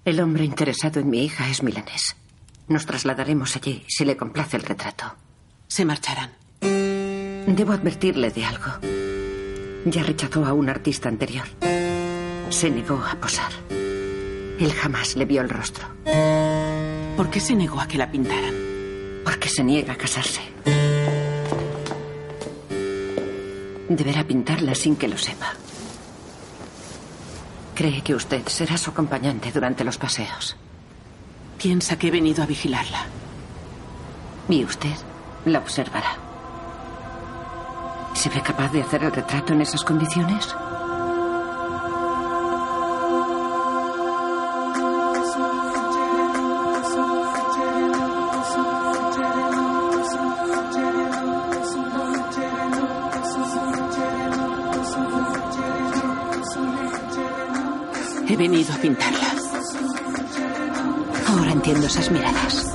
[0.05, 2.15] El hombre interesado en mi hija es milanés.
[2.67, 5.05] Nos trasladaremos allí si le complace el retrato.
[5.67, 6.29] Se marcharán.
[7.47, 8.71] Debo advertirle de algo.
[9.85, 11.45] Ya rechazó a un artista anterior.
[12.49, 13.51] Se negó a posar.
[14.59, 15.85] Él jamás le vio el rostro.
[17.15, 18.55] ¿Por qué se negó a que la pintaran?
[19.23, 20.41] Porque se niega a casarse.
[23.89, 25.53] Deberá pintarla sin que lo sepa.
[27.75, 30.55] Cree que usted será su acompañante durante los paseos.
[31.61, 33.05] Piensa que he venido a vigilarla.
[34.49, 34.95] Y usted
[35.45, 36.24] la observará.
[38.15, 40.55] ¿Se ve capaz de hacer el retrato en esas condiciones?
[58.27, 59.27] He venido a pintarla.
[61.27, 62.74] Ahora entiendo esas miradas.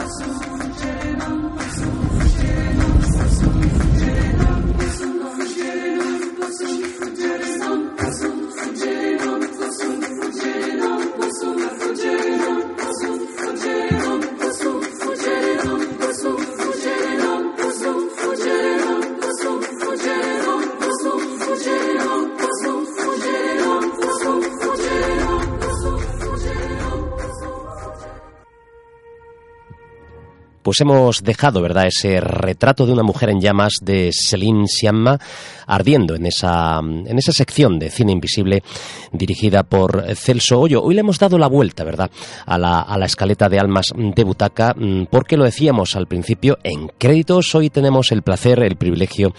[30.71, 35.19] Pues hemos dejado, ¿verdad?, ese retrato de una mujer en llamas de Celine Siamma
[35.67, 38.63] ardiendo en esa, en esa sección de cine invisible
[39.11, 40.81] dirigida por Celso Hoyo.
[40.81, 42.09] Hoy le hemos dado la vuelta, ¿verdad?,
[42.47, 46.57] a la, a la escaleta de almas de butaca, mm, porque lo decíamos al principio,
[46.63, 49.35] en créditos hoy tenemos el placer, el privilegio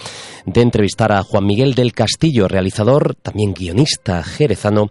[0.46, 4.90] de entrevistar a Juan Miguel del Castillo, realizador, también guionista jerezano,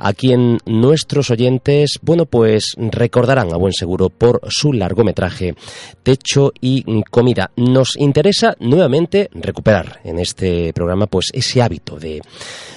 [0.00, 5.54] a quien nuestros oyentes, bueno, pues recordarán a buen seguro por su largometraje
[6.02, 7.50] Techo y Comida.
[7.56, 12.20] Nos interesa nuevamente recuperar en este programa pues ese hábito de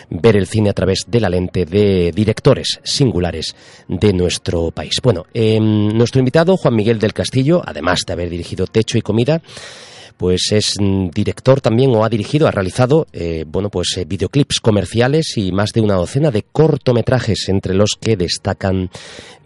[0.10, 3.56] ver el cine a través de la lente de directores singulares
[3.88, 5.00] de nuestro país.
[5.02, 9.42] Bueno, eh, nuestro invitado Juan Miguel del Castillo, además de haber dirigido Techo y Comida,
[10.18, 10.76] pues es
[11.14, 15.72] director también o ha dirigido, ha realizado, eh, bueno, pues eh, videoclips comerciales y más
[15.74, 18.90] de una docena de cortometrajes, entre los que destacan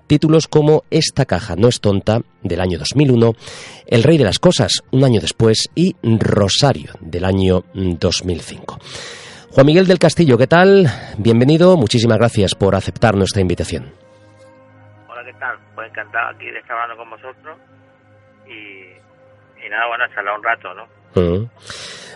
[0.08, 3.34] títulos como Esta caja no es tonta, del año 2001,
[3.86, 8.80] El rey de las cosas, un año después, y Rosario, del año mm, 2005.
[9.51, 10.88] Juan Miguel del Castillo, ¿qué tal?
[11.18, 13.91] Bienvenido, muchísimas gracias por aceptar nuestra invitación.
[15.10, 15.58] Hola, ¿qué tal?
[15.76, 17.58] Pues encantado aquí de estar hablando con vosotros
[18.47, 20.86] y, y nada, bueno, charlar un rato, ¿no?
[21.16, 21.49] Mm.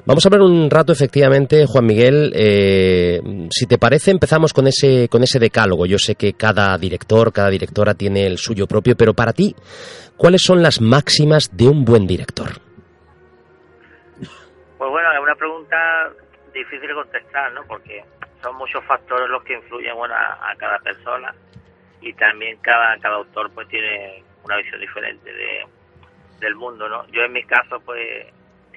[0.06, 2.32] Vamos a hablar un rato, efectivamente, Juan Miguel.
[2.36, 3.20] eh,
[3.52, 5.86] si te parece, empezamos con ese, con ese decálogo.
[5.86, 9.56] Yo sé que cada director, cada directora tiene el suyo propio, pero para ti,
[10.18, 12.48] ¿cuáles son las máximas de un buen director?
[14.18, 16.10] Pues bueno, es una pregunta
[16.54, 17.62] difícil de contestar, ¿no?
[17.68, 18.04] Porque
[18.42, 21.34] son muchos factores los que influyen, a cada persona
[22.02, 25.66] y también cada, cada autor pues tiene una visión diferente de,
[26.40, 27.08] del mundo, ¿no?
[27.10, 28.26] Yo en mi caso pues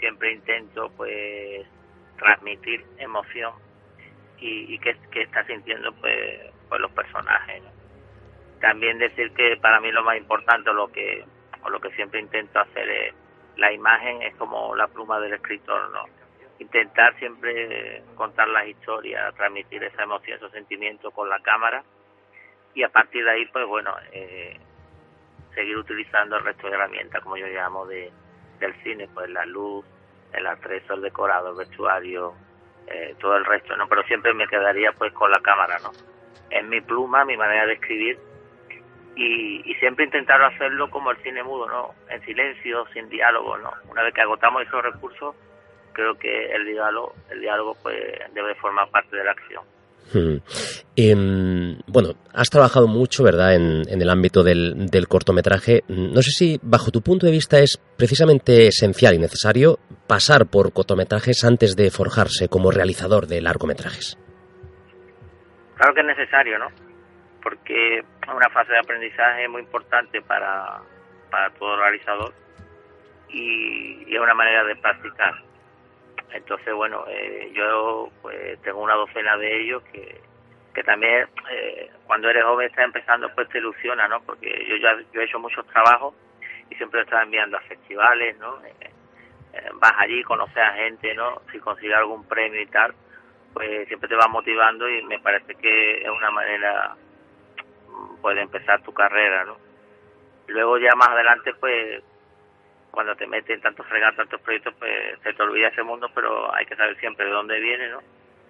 [0.05, 1.67] siempre intento pues
[2.19, 3.55] transmitir emoción
[4.39, 7.71] y, y que, que está sintiendo pues, pues los personajes, ¿no?
[8.61, 11.25] También decir que para mí lo más importante lo que
[11.63, 13.15] o lo que siempre intento hacer es
[13.57, 16.05] la imagen es como la pluma del escritor, ¿no?
[16.59, 21.83] Intentar siempre contar las historias, transmitir esa emoción, esos sentimientos con la cámara
[22.75, 24.59] y a partir de ahí, pues bueno, eh,
[25.55, 28.13] seguir utilizando el resto de herramientas, como yo llamo, de,
[28.59, 29.85] del cine, pues la luz,
[30.37, 32.35] el atrezo, el decorado, el vestuario,
[32.87, 33.89] eh, todo el resto, ¿no?
[33.89, 35.93] Pero siempre me quedaría pues con la cámara, ¿no?
[36.51, 38.19] Es mi pluma, mi manera de escribir
[39.17, 41.95] y, y siempre intentar hacerlo como el cine mudo, ¿no?
[42.11, 43.73] En silencio, sin diálogo, ¿no?
[43.89, 45.35] Una vez que agotamos esos recursos,
[45.93, 47.97] creo que el diálogo, el diálogo pues
[48.35, 49.63] debe formar parte de la acción.
[50.13, 50.37] Hmm.
[50.97, 55.83] Em, bueno, has trabajado mucho, ¿verdad?, en, el ámbito del, cortometraje.
[55.89, 60.73] No sé si, bajo tu punto de vista, es precisamente esencial y necesario pasar por
[60.73, 64.19] cortometrajes antes de forjarse como realizador de largometrajes.
[65.77, 66.69] Claro que es necesario, ¿no?
[67.43, 70.81] Porque es una fase de aprendizaje muy importante para,
[71.31, 72.33] para todo realizador
[73.29, 75.35] y, y es una manera de practicar.
[76.35, 80.21] Entonces, bueno, eh, yo pues tengo una docena de ellos que,
[80.75, 84.21] que también eh, cuando eres joven estás empezando pues te ilusiona, ¿no?
[84.23, 86.15] Porque yo ya yo he hecho muchos trabajos
[86.71, 88.59] y siempre estaba enviando a festivales, ¿no?
[88.65, 88.91] Eh,
[89.75, 91.41] vas allí, conoces a gente, ¿no?
[91.53, 92.93] Si consigues algún premio y tal,
[93.53, 96.97] pues siempre te va motivando y me parece que es una manera
[98.21, 99.57] pues de empezar tu carrera, ¿no?
[100.49, 102.03] Luego ya más adelante pues
[102.95, 104.93] cuando te metes en tantos fregados, tantos proyectos, pues
[105.23, 108.01] se te olvida ese mundo, pero hay que saber siempre de dónde viene, ¿no?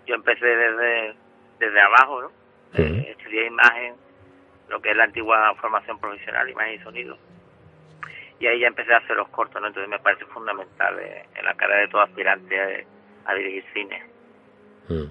[0.07, 1.15] Yo empecé desde,
[1.59, 2.33] desde abajo, ¿no?
[2.75, 3.95] Eh, estudié imagen,
[4.69, 7.19] lo que es la antigua formación profesional, imagen y sonido.
[8.41, 9.69] Y ahí ya empecé a hacer los cortos, ¿no?
[9.69, 12.87] Entonces me parece fundamental eh, en la carrera de todo aspirante
[13.25, 14.14] a dirigir cine.
[14.89, 15.05] Mm.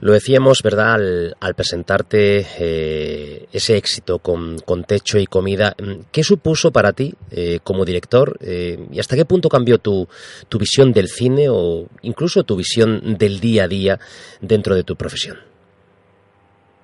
[0.00, 0.94] Lo decíamos, ¿verdad?,
[1.40, 5.74] al, presentarte eh, ese éxito con, techo y comida.
[5.78, 10.06] Mm, ¿Qué supuso para ti eh, como director eh, y hasta qué punto cambió tu,
[10.48, 13.98] tu visión del cine o incluso tu visión del día a día
[14.40, 15.38] dentro de tu profesión?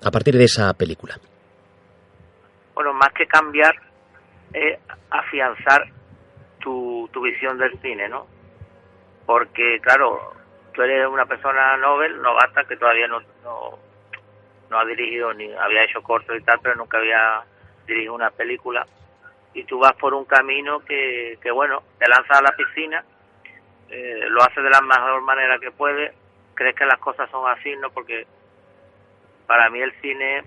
[0.03, 1.19] A partir de esa película.
[2.75, 3.75] Bueno, más que cambiar,
[4.53, 4.79] es
[5.11, 5.91] afianzar
[6.61, 8.27] tu, tu visión del cine, ¿no?
[9.25, 10.36] Porque, claro,
[10.77, 16.03] tú eres una persona novel, novata, que todavía no, no, ha dirigido ni había hecho
[16.03, 17.43] cortos y tal, pero nunca había
[17.87, 18.87] dirigido una película.
[19.55, 23.03] Y tú vas por un camino que, que bueno, te lanzas a la piscina,
[23.89, 26.13] eh, lo haces de la mejor manera que puedes,
[26.53, 27.89] crees que las cosas son así, ¿no?
[27.91, 28.27] Porque
[29.47, 30.45] para mí el cine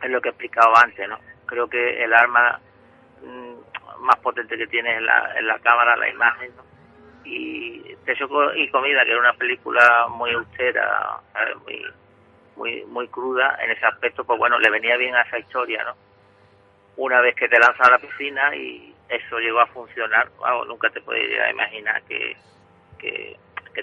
[0.00, 1.18] es lo que he explicado antes, ¿no?
[1.46, 2.60] Creo que el arma
[3.24, 6.67] mm, más potente que tiene es la, es la cámara, la imagen, ¿no?
[7.28, 11.20] Y Techo y Comida, que era una película muy austera,
[11.64, 11.84] muy
[12.56, 15.94] muy muy cruda en ese aspecto, pues bueno, le venía bien a esa historia, ¿no?
[16.96, 20.28] Una vez que te lanzas a la piscina y eso llegó a funcionar,
[20.66, 22.36] nunca te podías imaginar que,
[22.98, 23.36] que,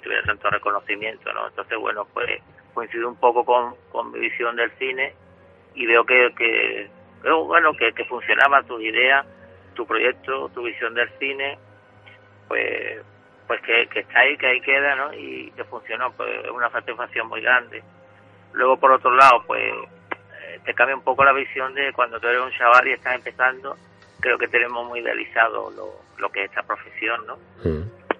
[0.04, 1.48] tuviera tanto reconocimiento, ¿no?
[1.48, 2.42] Entonces, bueno, pues
[2.74, 5.14] coincido un poco con, con mi visión del cine
[5.74, 6.90] y veo que, que
[7.24, 9.26] bueno, que, que funcionaba tu idea,
[9.74, 11.58] tu proyecto, tu visión del cine,
[12.50, 13.02] pues
[13.48, 15.14] pues que, que está ahí, que ahí queda, ¿no?
[15.14, 17.84] Y que funcionó, pues es una satisfacción muy grande.
[18.54, 22.28] Luego, por otro lado, pues eh, te cambia un poco la visión de cuando tú
[22.28, 23.78] eres un chaval y estás empezando,
[24.20, 27.38] creo que tenemos muy idealizado lo, lo que es esta profesión, ¿no?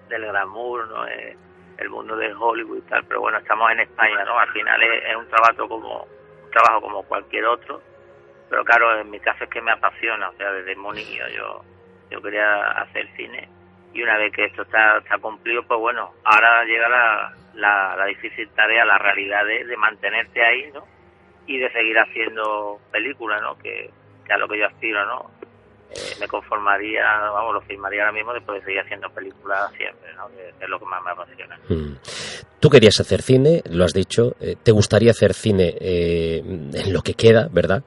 [0.08, 1.06] Del glamour, ¿no?
[1.08, 1.36] Eh,
[1.78, 4.38] el mundo de Hollywood y tal, pero bueno, estamos en España, ¿no?
[4.38, 6.02] Al final es, un trabajo como
[6.44, 7.82] un trabajo como cualquier otro,
[8.48, 11.62] pero claro, en mi caso es que me apasiona, o sea, desde muy niño yo,
[12.10, 13.55] yo quería hacer cine
[13.96, 18.84] y una vez que esto está, cumplido, pues bueno, ahora llega la, la, difícil tarea,
[18.84, 20.84] la realidad de, mantenerte ahí, ¿no?
[21.46, 23.56] Y de seguir haciendo películas, ¿no?
[23.56, 23.90] Que,
[24.28, 25.30] a lo que yo aspiro, ¿no?
[25.90, 30.28] Eh, me conformaría, vamos, lo firmaría ahora mismo después de seguir haciendo películas siempre, ¿no?
[30.28, 31.58] Que, es lo que más me apasiona.
[31.68, 31.94] Hmm.
[32.60, 37.00] Tú querías hacer cine, lo has dicho, eh, te gustaría hacer cine eh, en lo
[37.00, 37.82] que queda, ¿verdad?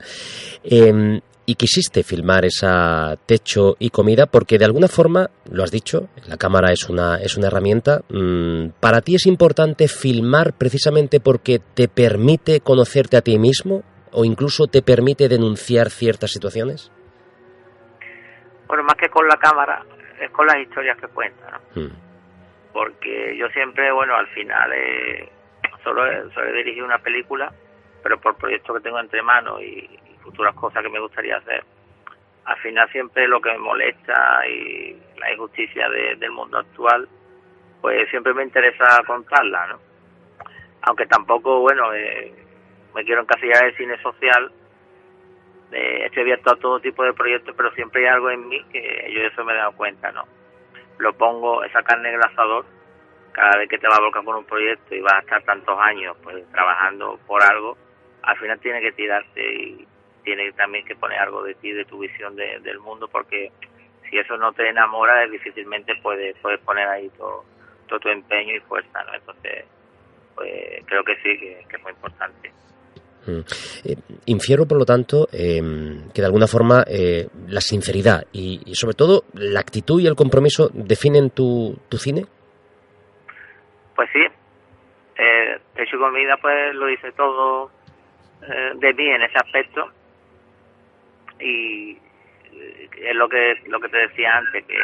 [1.49, 6.37] Y quisiste filmar esa techo y comida porque de alguna forma, lo has dicho, la
[6.37, 11.87] cámara es una, es una herramienta, mm, para ti es importante filmar precisamente porque te
[11.87, 13.81] permite conocerte a ti mismo
[14.11, 16.91] o incluso te permite denunciar ciertas situaciones?
[18.67, 19.83] Bueno, más que con la cámara,
[20.21, 22.71] es con las historias que cuentan, hmm.
[22.71, 25.27] Porque yo siempre, bueno, al final eh,
[25.83, 27.51] solo, solo he dirigido una película,
[28.03, 29.89] pero por proyectos que tengo entre manos y,
[30.29, 31.63] futuras cosas que me gustaría hacer.
[32.45, 37.07] Al final siempre lo que me molesta y la injusticia del mundo actual,
[37.81, 39.79] pues siempre me interesa contarla, ¿no?
[40.83, 42.33] Aunque tampoco, bueno, eh,
[42.95, 44.51] me quiero encasillar en cine social,
[45.71, 49.11] eh, estoy abierto a todo tipo de proyectos, pero siempre hay algo en mí que
[49.13, 50.25] yo eso me he dado cuenta, ¿no?
[50.97, 52.65] Lo pongo, esa carne en el asador,
[53.31, 55.77] cada vez que te vas a volcar con un proyecto y vas a estar tantos
[55.79, 57.77] años pues trabajando por algo,
[58.23, 59.87] al final tiene que tirarte y,
[60.23, 63.51] tiene también que poner algo de ti, de tu visión del mundo, porque
[64.09, 67.43] si eso no te enamora, difícilmente puedes, puedes poner ahí todo,
[67.87, 69.15] todo tu empeño y fuerza, ¿no?
[69.15, 69.65] Entonces,
[70.35, 72.51] pues creo que sí, que, es muy importante.
[73.27, 73.39] Mm.
[73.83, 73.95] Eh,
[74.27, 79.23] infiero, por lo tanto, em, que de alguna forma eh, la sinceridad y, sobre todo
[79.33, 82.25] la actitud y el compromiso definen tu, tu cine.
[83.95, 84.21] pues sí,
[85.17, 87.69] eh, Techo y Comida pues lo dice todo
[88.41, 89.91] eh, de mí en ese aspecto
[91.39, 91.97] y
[93.01, 94.77] es lo que lo que te decía antes que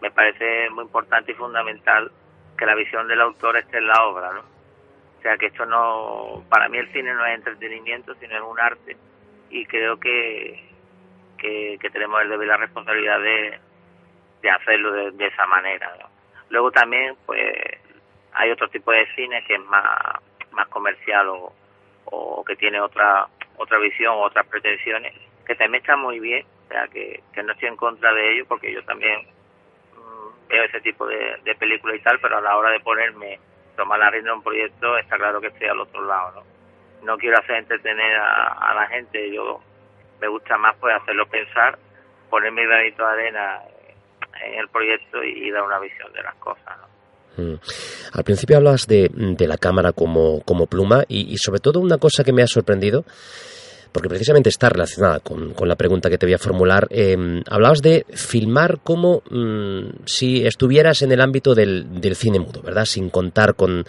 [0.00, 2.10] me parece muy importante y fundamental
[2.56, 4.40] que la visión del autor esté en la obra, ¿no?
[4.40, 8.60] O sea que esto no, para mí el cine no es entretenimiento, sino es un
[8.60, 8.96] arte
[9.50, 10.62] y creo que,
[11.38, 13.58] que, tenemos el deber la responsabilidad de,
[14.42, 15.92] de hacerlo de, esa manera.
[16.50, 17.42] Luego también, pues,
[18.32, 20.20] hay otro tipo de cine que es más,
[20.52, 21.52] más comercial o,
[22.04, 23.28] o que tiene otra
[23.58, 25.14] otra visión, otras pretensiones,
[25.46, 28.44] que también está muy bien, o sea, que, que no estoy en contra de ello,
[28.48, 29.20] porque yo también
[29.94, 33.38] mm, veo ese tipo de, de películas y tal, pero a la hora de ponerme,
[33.76, 36.56] tomar la rienda de un proyecto, está claro que estoy al otro lado, ¿no?
[37.04, 39.60] No quiero hacer entretener a, la gente, yo
[40.20, 41.78] me gusta más pues hacerlo pensar,
[42.28, 43.60] poner mi granito de arena
[44.44, 46.96] en el proyecto y, dar una visión de las cosas, ¿no?
[47.44, 47.60] Mm.
[48.14, 52.24] Al principio hablas de, de la cámara como, como pluma y, sobre todo una cosa
[52.24, 53.04] que me ha sorprendido
[53.96, 56.86] porque precisamente está relacionada con, la pregunta que te voy a formular.
[56.90, 62.84] Em, hablabas de filmar como mm, si estuvieras en el ámbito del, cine mudo, ¿verdad?
[62.84, 63.86] Sin contar con,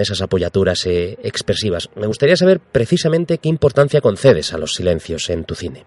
[0.00, 1.90] esas apoyaturas eh, expresivas.
[1.96, 5.84] Me gustaría saber precisamente qué importancia concedes a los silencios en tu cine.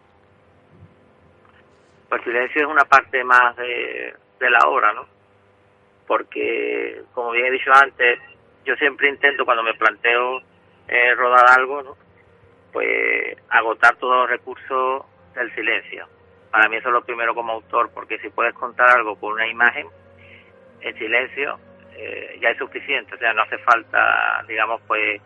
[2.07, 4.13] Pues silencio es una parte más de,
[4.47, 5.07] la obra, ¿no?
[6.05, 8.19] Porque, como bien he dicho antes,
[8.63, 10.37] yo siempre intento cuando me planteo
[10.87, 12.04] eh, rodar algo, ¿no?
[12.75, 16.05] Pues agotar todos los recursos del silencio.
[16.51, 19.47] Para mí eso es lo primero como autor, porque si puedes contar algo con una
[19.47, 19.87] imagen,
[20.81, 21.57] en silencio,
[21.95, 25.21] eh, ya es suficiente, o sea, no hace falta, digamos, pues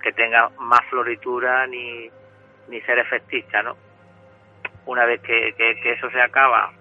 [0.00, 2.08] que tenga más floritura ni,
[2.68, 3.76] ni ser efectista, ¿no?
[4.86, 6.72] Una vez que, que, eso se acaba,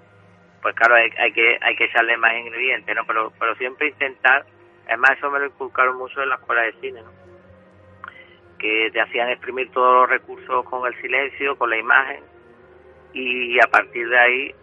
[0.62, 3.06] pues claro, hay, hay, que hay que echarle más ingredientes, ¿no?
[3.08, 4.46] Pero, pero siempre intentar,
[4.88, 7.02] es más, eso me lo inculcaron mucho en la escuela de cine.
[8.64, 12.24] Que te hacían exprimir todos los recursos con el silencio, con la imagen,
[13.12, 14.56] y a partir de ahí,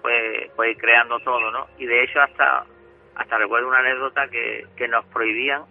[0.00, 1.66] pues, pues ir creando todo, ¿no?
[1.76, 2.64] Y de hecho hasta,
[3.16, 5.62] hasta recuerdo una anécdota que, que nos prohibían,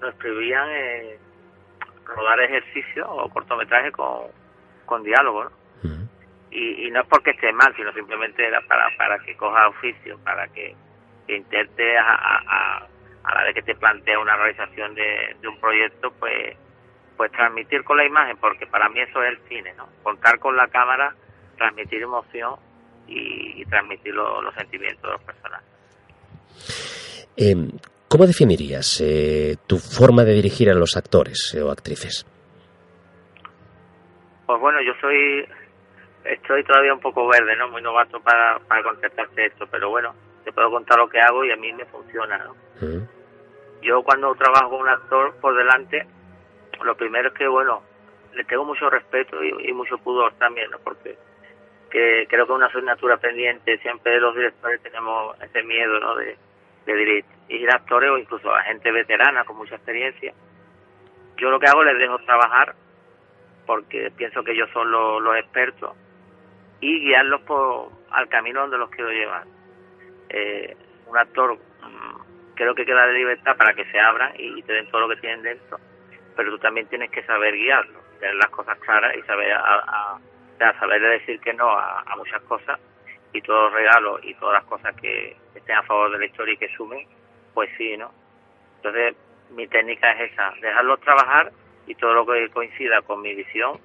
[0.00, 1.18] nos prohibían eh,
[2.06, 4.22] rodar ejercicios o cortometrajes con,
[4.84, 5.50] con diálogo, ¿no?
[6.50, 10.18] Y, y, no es porque esté mal, sino simplemente era para, para que coja oficio,
[10.24, 10.74] para que,
[11.28, 12.88] que intente a, a,
[13.24, 16.56] a, la vez que te plantea una realización de, de un proyecto, pues
[17.16, 19.88] pues transmitir con la imagen, porque para mí eso es el cine, ¿no?
[20.02, 21.14] Contar con la cámara,
[21.56, 22.54] transmitir emoción
[23.06, 25.66] y, transmitir los sentimientos de los personajes.
[27.36, 27.70] Em,
[28.08, 32.24] ¿Cómo definirías eh, tu forma de dirigir a los actores o actrices?
[34.46, 35.44] Pues bueno, yo soy,
[36.24, 37.68] estoy todavía un poco verde, ¿no?
[37.68, 40.14] Muy novato para, para contestarte esto, pero bueno,
[40.44, 42.54] te puedo contar lo que hago y a mí me funciona, ¿no?
[43.82, 46.06] Yo cuando trabajo con un actor por delante,
[46.84, 47.82] lo primero es que, bueno,
[48.36, 50.78] le tengo mucho respeto y, mucho pudor también, ¿no?
[50.78, 51.16] Porque
[51.90, 56.16] que creo que es una asignatura pendiente, siempre los directores tenemos ese miedo, ¿no?
[56.16, 56.36] De,
[56.84, 60.34] de dirigir actores o incluso a gente veterana con mucha experiencia.
[61.36, 62.74] Yo lo que hago les dejo trabajar
[63.66, 65.96] porque pienso que ellos son los, los expertos
[66.80, 69.44] y guiarlos por, al camino donde los quiero llevar.
[70.28, 74.72] Eh, un actor mm, creo que queda de libertad para que se abran y te
[74.72, 75.78] den todo lo que tienen dentro
[76.36, 80.18] pero tú también tienes que saber guiarlo, tener las cosas claras y saber a,
[80.78, 82.78] saber decir que no a, muchas cosas
[83.32, 86.54] y todos los regalos y todas las cosas que estén a favor de la historia
[86.54, 87.06] y que sumen,
[87.54, 88.10] pues sí, ¿no?
[88.76, 89.16] Entonces,
[89.50, 91.52] mi técnica es esa, dejarlos trabajar
[91.86, 93.78] y todo lo que coincida con mi visión,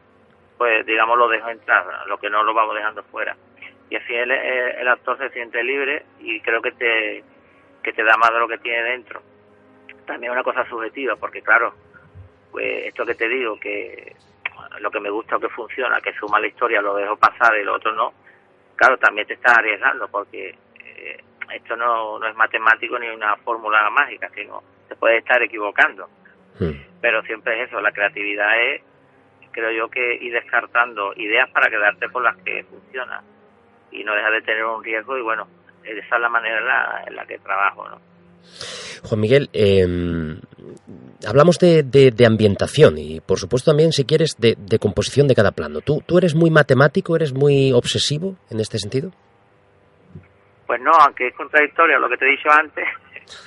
[0.58, 3.36] pues digamos lo dejo entrar, lo que no lo vamos dejando fuera.
[3.90, 7.24] Y así el, el actor se siente libre y creo que te,
[7.84, 9.22] que te da más de lo que tiene dentro.
[10.06, 11.74] También una cosa subjetiva, porque claro,
[12.52, 14.16] pues esto que te digo, que
[14.80, 17.64] lo que me gusta o que funciona, que suma la historia, lo dejo pasar y
[17.64, 18.14] lo otro no,
[18.76, 21.18] claro, también te estás arriesgando porque eh,
[21.54, 26.08] esto no, no es matemático ni una fórmula mágica, sino se puede estar equivocando.
[26.60, 26.72] Hmm.
[27.02, 28.82] Pero siempre es eso, la creatividad es,
[29.52, 33.24] creo yo, que ir descartando ideas para quedarte con las que funcionan
[33.92, 35.48] y no dejar de tener un riesgo y bueno,
[35.84, 38.00] esa es la manera en la, en la que trabajo, ¿no?
[39.04, 39.86] Juan Miguel, eh,
[41.28, 45.52] hablamos de, de, ambientación y, por supuesto, también, si quieres, de, de, composición de cada
[45.52, 45.82] plano.
[45.82, 49.12] ¿Tú, ¿Tú eres muy matemático, eres muy obsesivo en este sentido?
[50.68, 52.86] Pues no, aunque es contradictorio lo que te he dicho antes,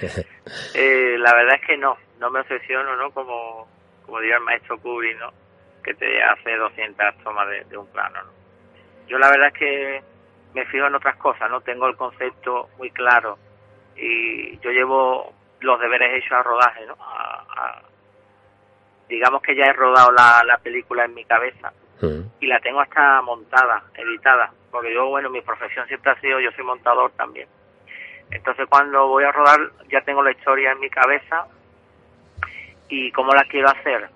[0.74, 3.10] eh, la verdad es que no, no me obsesiono, ¿no?
[3.10, 3.66] Como,
[4.04, 5.32] como diría el maestro Kubrick, ¿no?
[5.82, 8.30] Que te hace 200 tomas de, un plano, ¿no?
[9.06, 10.02] Yo la verdad es que
[10.54, 11.60] me fijo en otras cosas, ¿no?
[11.60, 13.38] Tengo el concepto muy claro
[13.96, 15.32] y yo llevo
[15.64, 16.96] los deberes hechos al rodaje, ¿no?
[19.08, 21.72] digamos que ya he rodado la, la película en mi cabeza
[22.40, 26.50] y la tengo hasta montada, editada, porque yo, bueno, mi profesión siempre ha sido, yo
[26.52, 27.48] soy montador también.
[28.30, 29.58] Entonces cuando voy a rodar
[29.90, 31.46] ya tengo la historia en mi cabeza
[32.88, 34.08] y cómo la quiero hacer.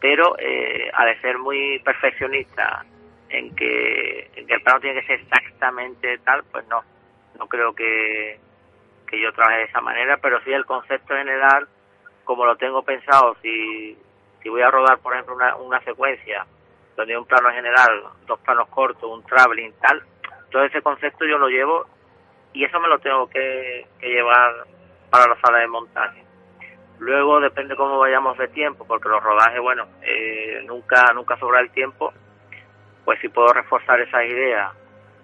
[0.00, 2.84] Pero eh, al ser muy perfeccionista
[3.28, 6.82] en que, en que el plano tiene que ser exactamente tal, pues no,
[7.38, 8.38] no creo que,
[9.10, 11.66] que yo trabaje de esa manera, pero sí el concepto general,
[12.24, 13.98] como lo tengo pensado, si,
[14.42, 16.46] si voy a rodar, por ejemplo, una, una secuencia
[16.96, 20.02] donde un plano general, dos planos cortos, un traveling, tal,
[20.50, 21.86] todo ese concepto yo lo llevo
[22.52, 24.66] y eso me lo tengo que, llevar
[25.10, 26.24] para la sala de montaje.
[26.98, 31.70] Luego depende cómo vayamos de tiempo, porque los rodajes, bueno, eh, nunca nunca sobra el
[31.70, 32.12] tiempo,
[33.04, 34.72] pues si puedo reforzar esas ideas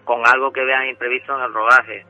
[0.04, 2.06] con algo que vean imprevisto en el rodaje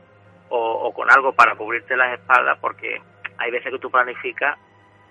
[0.49, 3.01] o, con algo para cubrirte las espaldas, porque
[3.37, 4.57] hay veces que tú planificas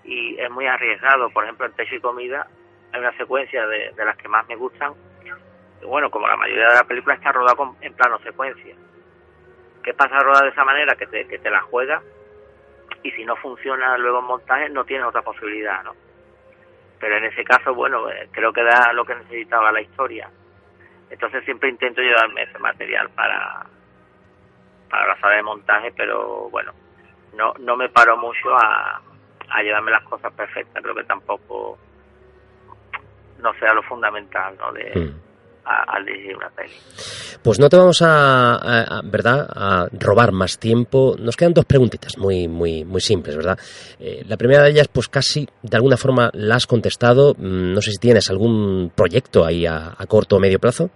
[0.03, 1.29] y es muy arriesgado.
[1.29, 2.47] Por ejemplo, en Techo y Comida
[2.91, 4.93] hay una secuencia de, de las que más me gustan.
[5.85, 8.75] Bueno, como la mayoría de la película está rodada en plano secuencia.
[9.83, 10.95] ¿Qué pasa rodar de esa manera?
[10.95, 12.01] Que te, que te la juega
[13.03, 15.95] y si no funciona luego en montaje no tienes otra posibilidad, ¿no?
[16.99, 20.29] Pero en ese caso, bueno, eh, creo que da lo que necesitaba la historia.
[21.09, 23.65] Entonces siempre intento llevarme ese material para,
[24.89, 26.73] para la sala de montaje, pero bueno,
[27.33, 29.01] no, no me paro mucho a,
[29.49, 30.81] a llevarme las cosas perfectas.
[30.81, 31.77] Creo que tampoco
[33.39, 34.71] no sea lo fundamental, ¿no?
[34.71, 35.27] De, mm
[35.67, 36.73] al dirigir una peli.
[37.43, 39.47] Pues no te vamos a, ¿verdad?
[39.49, 41.15] a robar más tiempo.
[41.19, 43.57] Nos quedan dos preguntitas muy, muy, muy simples, ¿verdad?
[43.99, 47.33] Eh, la primera de ellas, pues casi de alguna forma la has contestado.
[47.33, 50.89] Mm, no sé si tienes algún proyecto ahí a, corto o medio plazo.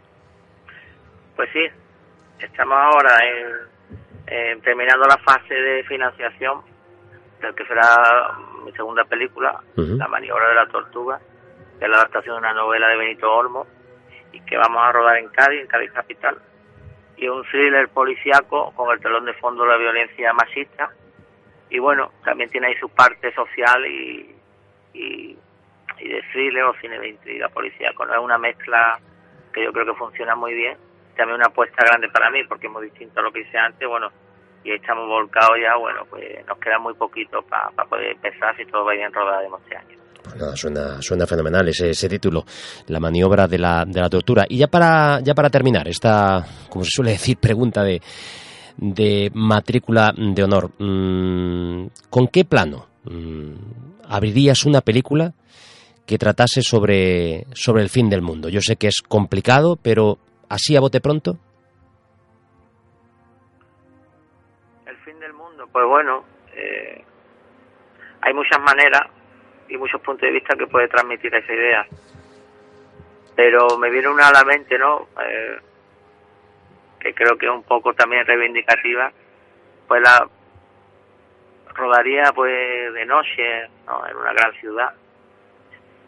[1.35, 1.65] Pues sí,
[2.39, 3.70] estamos ahora en,
[4.25, 6.61] terminando la fase de financiación
[7.41, 11.19] del que será mi segunda película, La maniobra de la tortuga,
[11.79, 13.65] que es la adaptación de una novela de Benito Olmo
[14.31, 16.37] y que vamos a rodar en Cádiz, en Cádiz Capital.
[17.17, 20.91] Y un thriller policiaco con el telón de fondo de la violencia machista.
[21.69, 24.35] Y bueno, también tiene ahí su parte social y,
[24.93, 25.37] y,
[25.97, 28.05] de thriller o cine de intriga policiaco.
[28.05, 28.99] No es una mezcla
[29.53, 30.77] que yo creo que funciona muy bien.
[31.21, 33.87] También una apuesta grande para mí porque es muy distinto a lo que hice antes.
[33.87, 34.07] Bueno,
[34.63, 38.85] y estamos volcados ya, bueno, pues nos queda muy poquito para poder empezar si todo
[38.85, 39.97] va bien rodado este año.
[40.23, 42.43] Pues suena, suena fenomenal ese, ese título,
[42.87, 44.47] la maniobra de la, de la tortura.
[44.49, 48.01] Y ya para, ya para terminar, esta, como se suele decir, pregunta de,
[48.77, 50.71] de matrícula de honor.
[50.79, 53.53] Mm, ¿Con qué plano mm,
[54.09, 55.35] abrirías una película
[56.03, 58.49] que tratase sobre, sobre el fin del mundo?
[58.49, 60.17] Yo sé que es complicado, pero
[60.51, 61.37] así a bote pronto.
[64.85, 67.03] El fin del mundo, pues bueno, eh,
[68.21, 69.03] hay muchas maneras
[69.69, 71.87] y muchos puntos de vista que puede transmitir esa idea.
[73.35, 75.07] Pero me viene una a la mente, ¿no?
[75.25, 75.57] Eh,
[76.99, 79.11] que creo que es un poco también reivindicativa,
[79.87, 80.27] pues la
[81.73, 84.05] rodaría pues de noche, ¿no?
[84.05, 84.93] En una gran ciudad.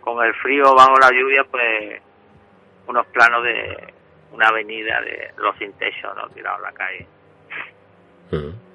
[0.02, 2.02] Con el frío bajo la lluvia, pues
[2.88, 3.94] unos planos de
[4.34, 6.28] una avenida de los sin techo, ¿no?
[6.34, 7.08] Tirado a la calle.
[8.32, 8.74] Mm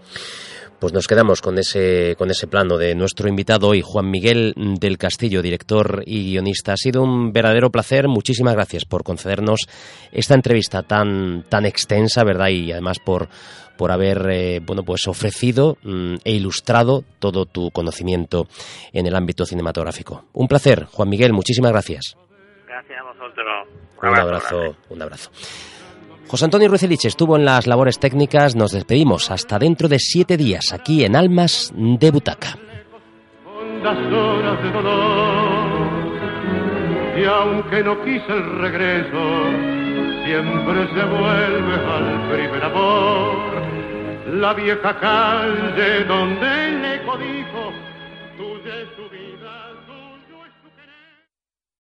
[0.79, 4.97] pues nos quedamos con ese, con ese plano de nuestro invitado hoy, Juan Miguel del
[4.97, 6.73] Castillo, director y guionista.
[6.73, 8.07] Ha sido un verdadero placer.
[8.07, 9.61] Muchísimas gracias por concedernos
[10.13, 12.49] esta entrevista tan, tan extensa, ¿verdad?
[12.51, 13.29] Y además por,
[13.77, 18.47] por haber eh, bueno, pues ofrecido mm, e ilustrado todo tu conocimiento
[18.93, 20.27] en el ámbito cinematográfico.
[20.33, 22.17] Un placer, Juan Miguel, muchísimas gracias.
[22.67, 23.38] Gracias a vosotros.
[24.03, 25.31] Un abrazo, un abrazo.
[26.29, 28.55] José Antonio Rucelich estuvo en las labores técnicas.
[28.55, 32.59] Nos despedimos hasta dentro de siete días aquí en Almas de Butaca.
[37.17, 39.23] Y aunque no quise el regreso,
[40.25, 43.39] siempre se vuelve al primer amor.
[44.35, 47.73] La vieja calle donde le codijo,
[48.37, 49.18] tuya es tu vida.